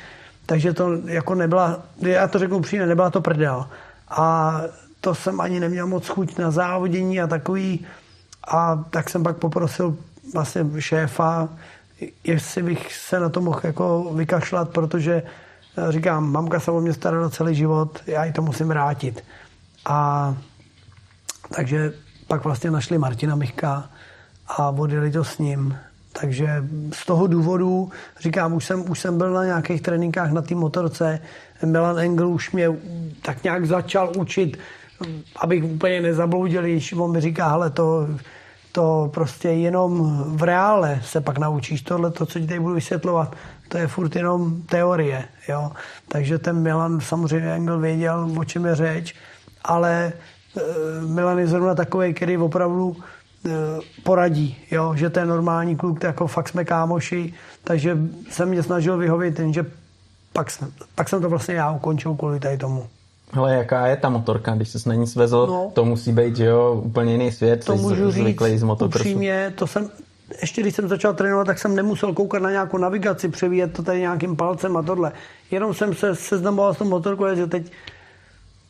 [0.47, 3.67] takže to jako nebyla, já to řeknu přímě, nebyla to prdel.
[4.09, 4.61] A
[5.05, 7.87] to jsem ani neměl moc chuť na závodění a takový.
[8.49, 9.97] A tak jsem pak poprosil
[10.35, 11.49] vlastně šéfa,
[12.25, 16.93] jestli bych se na to mohl jako vykašlat, protože eh, říkám, mamka se o mě
[16.93, 19.25] starala celý život, já ji to musím vrátit.
[19.85, 20.35] A
[21.57, 21.93] takže
[22.27, 23.91] pak vlastně našli Martina Michka
[24.49, 25.77] a odjeli to s ním.
[26.21, 27.91] Takže z toho důvodu,
[28.21, 31.21] říkám, už jsem, už jsem byl na nějakých tréninkách na té motorce,
[31.65, 32.69] Milan Engel už mě
[33.23, 34.57] tak nějak začal učit
[35.37, 38.09] abych úplně nezabloudil, když on mi říká, hele, to,
[38.73, 43.37] to prostě jenom v reále se pak naučíš tohle, to, co ti tady budu vysvětlovat,
[43.69, 45.73] to je furt jenom teorie, jo.
[46.09, 49.15] Takže ten Milan samozřejmě Engel věděl, o čem je řeč,
[49.65, 50.13] ale e,
[51.07, 53.51] Milan je zrovna takový, který opravdu e,
[54.03, 57.35] poradí, jo, že to je normální kluk, jako fakt jsme kámoši,
[57.65, 57.99] takže
[58.31, 59.67] jsem mě snažil vyhovět, jenže
[60.33, 62.87] pak, jsem, pak jsem to vlastně já ukončil kvůli tady tomu.
[63.33, 66.45] Ale jaká je ta motorka, když se na ní svezl, no, to musí být, že
[66.45, 69.05] jo, úplně jiný svět, to můžu říct z motokrosu.
[69.05, 69.91] upřímně, to jsem,
[70.41, 74.01] ještě když jsem začal trénovat, tak jsem nemusel koukat na nějakou navigaci, převíjet to tady
[74.01, 75.13] nějakým palcem a tohle.
[75.51, 77.73] Jenom jsem se seznamoval s tou motorkou, že teď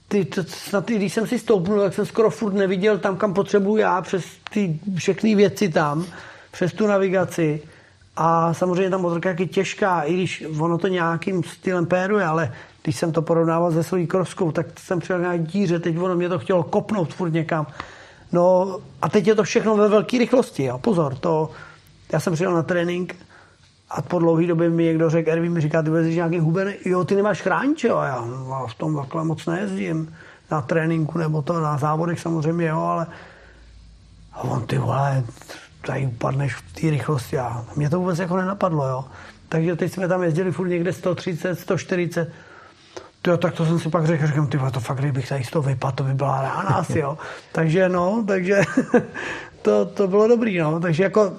[0.09, 3.77] ty, to, snad, když jsem si stoupnul, tak jsem skoro furt neviděl tam, kam potřebuji
[3.77, 6.07] já, přes ty všechny věci tam,
[6.53, 7.63] přes tu navigaci.
[8.17, 12.53] A samozřejmě ta motorka je těžká, i když ono to nějakým stylem péruje, ale
[12.85, 16.29] když jsem to porovnával se svojí kroskou, tak jsem přijel na díře, teď ono mě
[16.29, 17.67] to chtělo kopnout furt někam.
[18.33, 20.65] No a teď je to všechno ve velké rychlosti.
[20.65, 20.79] Jo.
[20.79, 21.51] Pozor, to,
[22.13, 23.17] já jsem přijel na trénink
[23.91, 27.05] a po dlouhé době mi někdo řekl, Ervin mi říká, ty vezeš nějaký huben, jo,
[27.05, 30.15] ty nemáš chrániče, a já no, v tom takhle moc nejezdím
[30.51, 33.07] na tréninku nebo to na závodech samozřejmě, jo, ale
[34.33, 35.25] a on ty vole,
[35.87, 39.05] tady upadneš v té rychlosti a mě to vůbec jako nenapadlo, jo.
[39.49, 42.33] Takže teď jsme tam jezdili furt někde 130, 140,
[43.27, 45.63] Jo, tak to jsem si pak řekl, říkám, ty to fakt, kdybych tady z toho
[45.63, 47.19] vypadl, to by byla rána asi, jo.
[47.53, 48.61] takže no, takže
[49.63, 50.81] to, to bylo dobrý, no.
[50.81, 51.33] Takže jako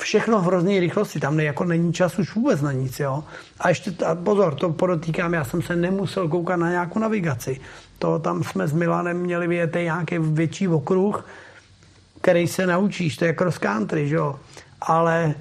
[0.00, 3.24] všechno v hrozné rychlosti, tam ne, jako není čas už vůbec na nic, jo.
[3.60, 7.60] A ještě, a pozor, to podotýkám, já jsem se nemusel koukat na nějakou navigaci.
[7.98, 11.26] To tam jsme s Milanem měli vyjet nějaký větší okruh,
[12.20, 14.38] který se naučíš, to je cross country, jo.
[14.80, 15.34] Ale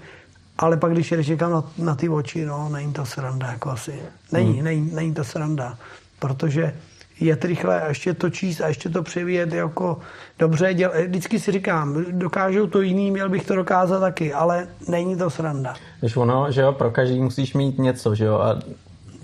[0.58, 3.99] ale pak, když jdeš někam na, na ty oči, no, není to sranda, jako asi.
[4.32, 4.64] Není, hmm.
[4.64, 5.78] není, není to sranda,
[6.20, 6.74] protože
[7.20, 9.99] jet rychle a ještě to číst a ještě to převíjet jako
[10.39, 10.74] dobře.
[10.74, 15.30] Děl, vždycky si říkám, dokážou to jiný, měl bych to dokázat taky, ale není to
[15.30, 15.74] sranda.
[15.99, 18.60] Když ono, že jo, pro každý musíš mít něco, že jo, a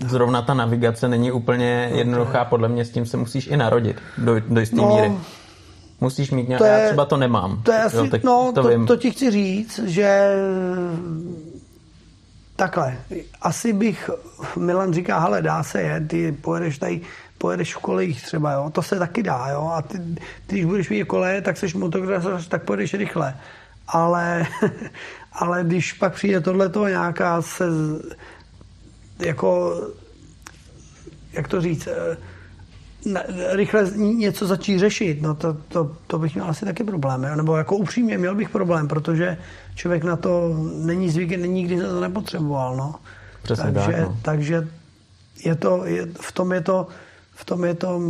[0.06, 3.96] zrovna ta navigace není úplně no, jednoduchá, podle mě s tím se musíš i narodit
[4.18, 5.12] do, do jisté no, míry.
[6.00, 7.62] Musíš mít nějaké, já třeba to nemám.
[7.62, 10.30] To je asi, jo, tak no, to, to, to ti chci říct, že
[12.56, 12.98] takhle,
[13.42, 14.10] asi bych,
[14.56, 17.00] Milan říká, hele, dá se je, ty pojedeš tady,
[17.38, 19.98] pojedeš v kolejích třeba, jo, to se taky dá, jo, a ty,
[20.46, 23.36] ty když budeš mít koleje, tak seš motocross, tak pojedeš rychle.
[23.88, 24.46] Ale,
[25.32, 27.64] ale když pak přijde tohleto nějaká se,
[29.18, 29.80] jako,
[31.32, 31.88] jak to říct,
[33.50, 37.24] rychle něco začít řešit, no to, to, to bych měl asi taky problém.
[37.24, 37.36] Jo?
[37.36, 39.38] Nebo jako upřímně měl bych problém, protože
[39.74, 42.76] člověk na to není zvyklý, nikdy to nepotřeboval.
[42.76, 42.94] No.
[43.42, 44.16] Přesně takže, tak, no.
[44.22, 44.68] takže
[45.44, 46.86] je to, je, v tom je to,
[47.32, 48.00] v tom je to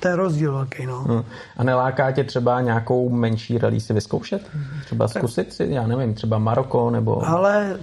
[0.00, 0.86] ten rozdíl velký.
[0.86, 0.98] No.
[0.98, 1.22] Hmm.
[1.56, 4.50] A neláká tě třeba nějakou menší rally si vyzkoušet?
[4.84, 7.28] Třeba zkusit si, já nevím, třeba Maroko nebo...
[7.28, 7.78] Ale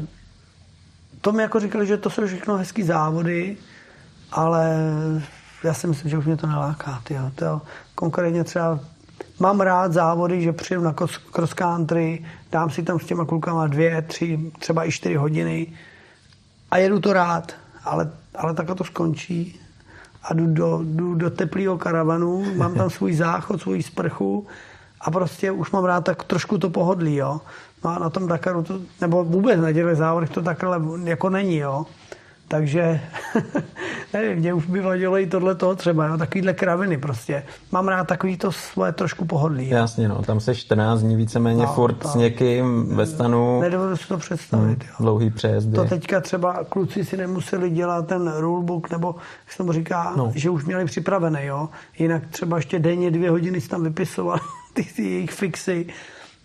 [1.21, 3.57] to mi jako říkali, že to jsou všechno hezký závody,
[4.31, 4.77] ale
[5.63, 7.01] já si myslím, že už mě to neláká.
[7.03, 7.31] Tyjo.
[7.35, 7.61] To,
[7.95, 8.79] konkrétně třeba
[9.39, 10.93] mám rád závody, že přijedu na
[11.31, 15.67] cross country, dám si tam s těma klukama dvě, tři, třeba i čtyři hodiny
[16.71, 17.53] a jedu to rád,
[17.83, 19.59] ale, ale takhle to skončí
[20.23, 24.47] a jdu do, jdu do teplého karavanu, mám tam svůj záchod, svůj sprchu
[25.01, 27.41] a prostě už mám rád tak trošku to pohodlí, jo.
[27.83, 31.57] No a na tom Dakaru to, nebo vůbec na těch závodech to takhle jako není,
[31.57, 31.85] jo.
[32.53, 33.01] Takže
[34.13, 37.43] nevím, mě už by vadilo i tohle toho třeba, jo, takovýhle kraviny prostě.
[37.71, 39.69] Mám rád takový to svoje trošku pohodlí.
[39.69, 39.77] Jo.
[39.77, 43.61] Jasně, no, tam se 14 dní víceméně no, furt to, s někým ve stanu.
[43.61, 44.83] Nedovedu si to představit.
[44.83, 44.95] Hmm, jo.
[44.99, 45.75] Dlouhý přejezdy.
[45.75, 50.31] To teďka třeba kluci si nemuseli dělat ten rulebook, nebo jak se tomu říká, no.
[50.35, 51.69] že už měli připravený, jo.
[51.99, 54.41] Jinak třeba ještě denně dvě hodiny si tam vypisovali
[54.73, 55.85] ty, ty jejich fixy.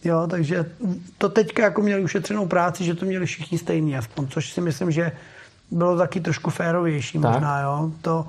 [0.04, 0.70] Jo, takže
[1.18, 4.90] to teďka jako měli ušetřenou práci, že to měli všichni stejný aspoň, což si myslím,
[4.90, 5.12] že
[5.70, 7.32] bylo taky trošku férovější tak.
[7.32, 7.90] možná, jo.
[8.02, 8.26] To,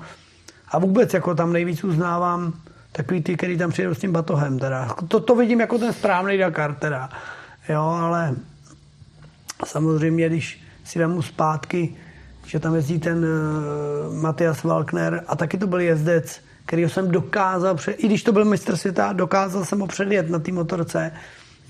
[0.68, 2.52] a vůbec jako tam nejvíc uznávám
[2.92, 4.94] takový ty, který tam přijedou s tím batohem teda.
[5.08, 7.10] To, to vidím jako ten správný Dakar teda.
[7.68, 8.34] Jo, ale
[9.66, 11.96] samozřejmě, když si vemu zpátky,
[12.46, 17.74] že tam jezdí ten uh, Matias Walkner a taky to byl jezdec, který jsem dokázal,
[17.74, 21.12] před, i když to byl mistr světa, dokázal jsem ho předjet na té motorce,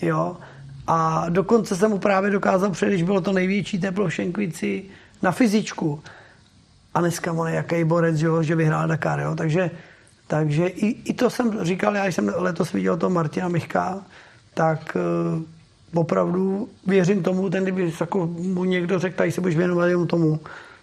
[0.02, 0.36] jo.
[0.86, 4.84] A dokonce jsem mu právě dokázal předjet, když bylo to největší teplo v Šenkvici,
[5.22, 6.02] na fyzičku.
[6.94, 9.20] A dneska on je jaký borec, že, že vyhrál Dakar.
[9.20, 9.34] Jo?
[9.34, 9.70] Takže,
[10.26, 13.98] takže i, i, to jsem říkal, já jsem letos viděl to Martina Michka,
[14.54, 14.96] tak
[15.34, 15.42] uh,
[16.00, 20.40] opravdu věřím tomu, ten kdyby jako mu někdo řekl, tady se budeš věnovat jenom tomu,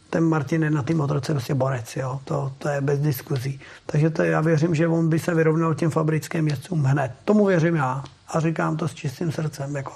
[0.10, 2.20] ten Martin je na té motorce prostě borec, jo?
[2.24, 3.60] To, to je bez diskuzí.
[3.86, 7.12] Takže to já věřím, že on by se vyrovnal těm fabrickým jezdcům hned.
[7.26, 9.94] Tomu věřím já a říkám to s čistým srdcem, jako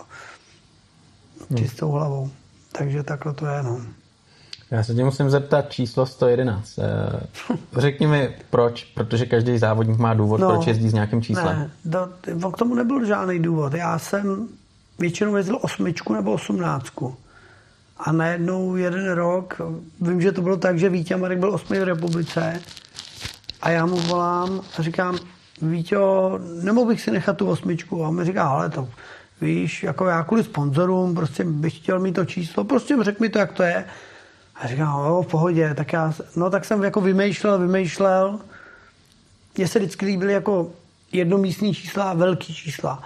[1.57, 2.29] čistou hlavou.
[2.71, 3.81] Takže takhle to je, no.
[4.71, 6.79] Já se tě musím zeptat číslo 111.
[6.79, 6.83] Eh,
[7.77, 11.59] řekni mi proč, protože každý závodník má důvod, no, proč jezdí s nějakým číslem.
[11.59, 13.73] Ne, do, k tomu nebyl žádný důvod.
[13.73, 14.47] Já jsem
[14.99, 17.15] většinou jezdil osmičku nebo osmnáctku.
[17.97, 19.61] A najednou jeden rok,
[20.01, 22.61] vím, že to bylo tak, že Vítě Marek byl osmý v republice
[23.61, 25.17] a já mu volám a říkám,
[25.61, 25.97] Vítě,
[26.63, 28.05] nemohl bych si nechat tu osmičku?
[28.05, 28.89] A on mi říká, ale to
[29.41, 33.39] víš, jako já kvůli sponzorům, prostě bych chtěl mít to číslo, prostě řek mi to,
[33.39, 33.85] jak to je.
[34.55, 38.39] A říkám, jo, v pohodě, tak já, no tak jsem jako vymýšlel, vymýšlel.
[39.57, 40.69] Mně se vždycky líbily jako
[41.11, 43.03] jednomístní čísla a velký čísla.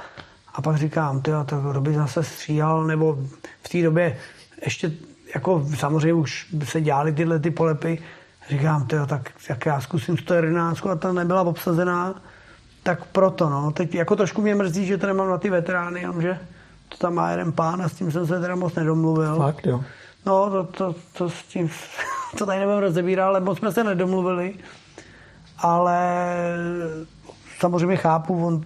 [0.54, 3.18] A pak říkám, ty to kdo by zase stříhal, nebo
[3.64, 4.18] v té době
[4.66, 4.92] ještě
[5.36, 8.00] jako samozřejmě už se dělali tyhle ty polepy.
[8.50, 12.22] Říkám, tyjo, tak, tak já zkusím 111 a ta nebyla obsazená.
[12.84, 13.72] Tak proto, no.
[13.72, 16.40] Teď jako trošku mě mrzí, že to nemám na ty veterány, jenomže
[16.90, 19.38] to tam má jeden pán a s tím jsem se teda moc nedomluvil.
[19.38, 19.84] Fakt, jo.
[20.26, 21.70] No, to, to, to s tím,
[22.38, 24.56] to tady nebudem rozebírat, ale moc jsme se nedomluvili.
[25.58, 26.18] Ale
[27.60, 28.62] samozřejmě chápu, on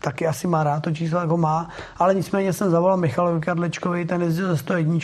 [0.00, 4.22] taky asi má rád to číslo, jako má, ale nicméně jsem zavolal Michalovi Kadlečkovi, ten
[4.22, 4.98] jezdil se 101,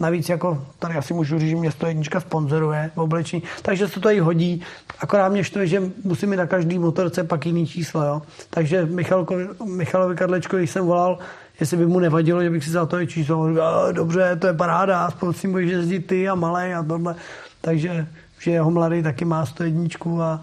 [0.00, 4.10] Navíc jako tady asi můžu říct, že mě 101 sponzoruje v oblečení, takže se to
[4.10, 4.62] i hodí.
[5.00, 8.04] Akorát mě štve, že musím mít na každý motorce pak jiný číslo.
[8.04, 8.22] Jo?
[8.50, 11.18] Takže Michalko, Michalovi Kadlečkovi jsem volal,
[11.60, 13.48] jestli by mu nevadilo, že bych si za to je číslo.
[13.48, 17.14] Říkal, dobře, to je paráda, aspoň si můžeš jezdit ty a malej a tohle.
[17.60, 18.06] Takže
[18.38, 19.88] že jeho mladý taky má 101
[20.22, 20.40] a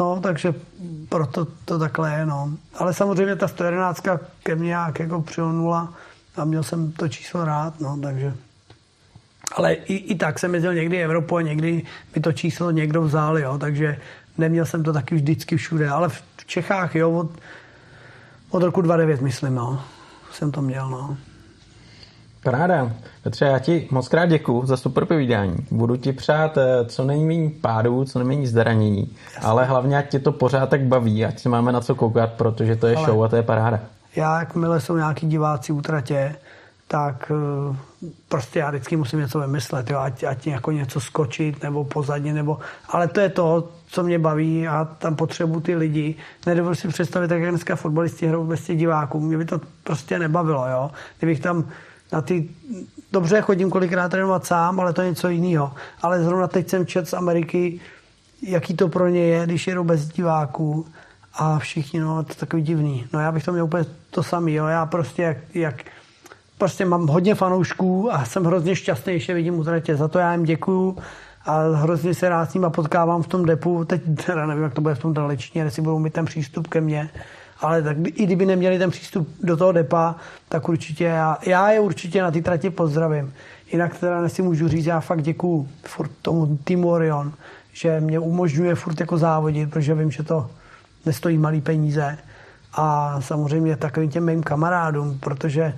[0.00, 0.54] No, takže
[1.08, 2.50] proto to takhle je, no.
[2.74, 4.02] Ale samozřejmě ta 111
[4.42, 5.94] ke mně nějak jako přilnula
[6.36, 8.34] a měl jsem to číslo rád, no, takže...
[9.54, 11.82] Ale i, i tak jsem jezdil někdy Evropu a někdy
[12.14, 13.98] mi to číslo někdo vzal, jo, takže
[14.38, 17.30] neměl jsem to taky vždycky všude, ale v Čechách, jo, od,
[18.50, 19.84] od roku 29, myslím, no,
[20.34, 21.16] jsem to měl, no.
[22.42, 22.92] Paráda.
[23.22, 25.56] Petře, já ti moc krát děkuji za super povídání.
[25.70, 30.32] Budu ti přát eh, co nejméně pádů, co nejméně zranění, ale hlavně ať tě to
[30.32, 33.28] pořád tak baví, ať se máme na co koukat, protože to je ale show a
[33.28, 33.80] to je paráda.
[34.16, 36.36] Já, jakmile jsou nějaký diváci utratě,
[36.92, 37.76] tak eh,
[38.28, 42.58] prostě já vždycky musím něco vymyslet, jo, ať, ať jako něco skočit nebo pozadně, nebo,
[42.88, 46.14] ale to je to, co mě baví a tam potřebuji ty lidi.
[46.46, 49.20] Nedovedu si představit, jak dneska fotbalisti hrajou bez těch diváků.
[49.20, 50.90] Mě by to prostě nebavilo, jo.
[51.18, 51.64] Kdybych tam
[52.12, 52.48] na ty,
[53.12, 55.72] dobře, chodím kolikrát trénovat sám, ale to je něco jiného.
[56.02, 57.80] Ale zrovna teď jsem čet z Ameriky,
[58.42, 60.86] jaký to pro ně je, když jedou bez diváků
[61.34, 63.06] a všichni, no, to je takový divný.
[63.12, 64.66] No já bych to měl úplně to samý, jo.
[64.66, 65.84] Já prostě jak, jak
[66.62, 69.96] prostě mám hodně fanoušků a jsem hrozně šťastný, že vidím utratě.
[69.96, 70.96] Za to já jim děkuju
[71.44, 73.84] a hrozně se rád s nima potkávám v tom depu.
[73.84, 76.80] Teď teda nevím, jak to bude v tom dalečně, jestli budou mít ten přístup ke
[76.80, 77.10] mně
[77.60, 80.14] ale tak i kdyby neměli ten přístup do toho depa,
[80.48, 83.32] tak určitě já, já je určitě na ty trati pozdravím.
[83.72, 87.32] Jinak teda si můžu říct, já fakt děkuju furt tomu týmu Orion,
[87.72, 90.50] že mě umožňuje furt jako závodit, protože vím, že to
[91.06, 92.18] nestojí malý peníze.
[92.74, 95.74] A samozřejmě takovým těm mým kamarádům, protože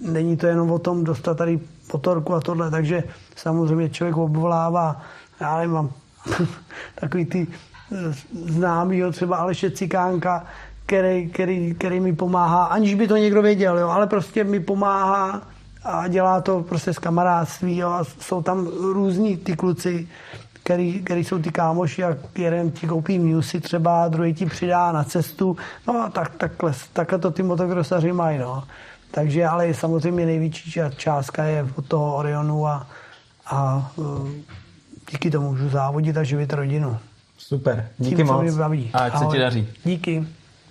[0.00, 1.60] není to jenom o tom dostat tady
[1.90, 3.04] potorku a tohle, takže
[3.36, 5.00] samozřejmě člověk obvolává,
[5.40, 5.90] já nevím, mám
[6.94, 7.46] takový ty
[8.44, 10.44] známýho třeba Aleše Cikánka,
[10.86, 15.42] který, který, který mi pomáhá, aniž by to někdo věděl, jo, ale prostě mi pomáhá
[15.84, 20.08] a dělá to prostě z kamarádství jo, a jsou tam různí ty kluci,
[20.62, 25.04] který, který jsou ty kámoši a jeden ti koupí musy třeba, druhý ti přidá na
[25.04, 25.56] cestu,
[25.88, 28.64] no a tak, takhle, takhle to ty motokrosaři mají, no.
[29.14, 32.86] Takže ale samozřejmě největší částka je od toho Orionu a,
[33.46, 34.02] a e,
[35.10, 36.98] díky tomu můžu závodit a živit rodinu.
[37.38, 38.58] Super, díky Tím, moc.
[38.92, 39.68] A ať se ti daří.
[39.84, 40.26] Díky.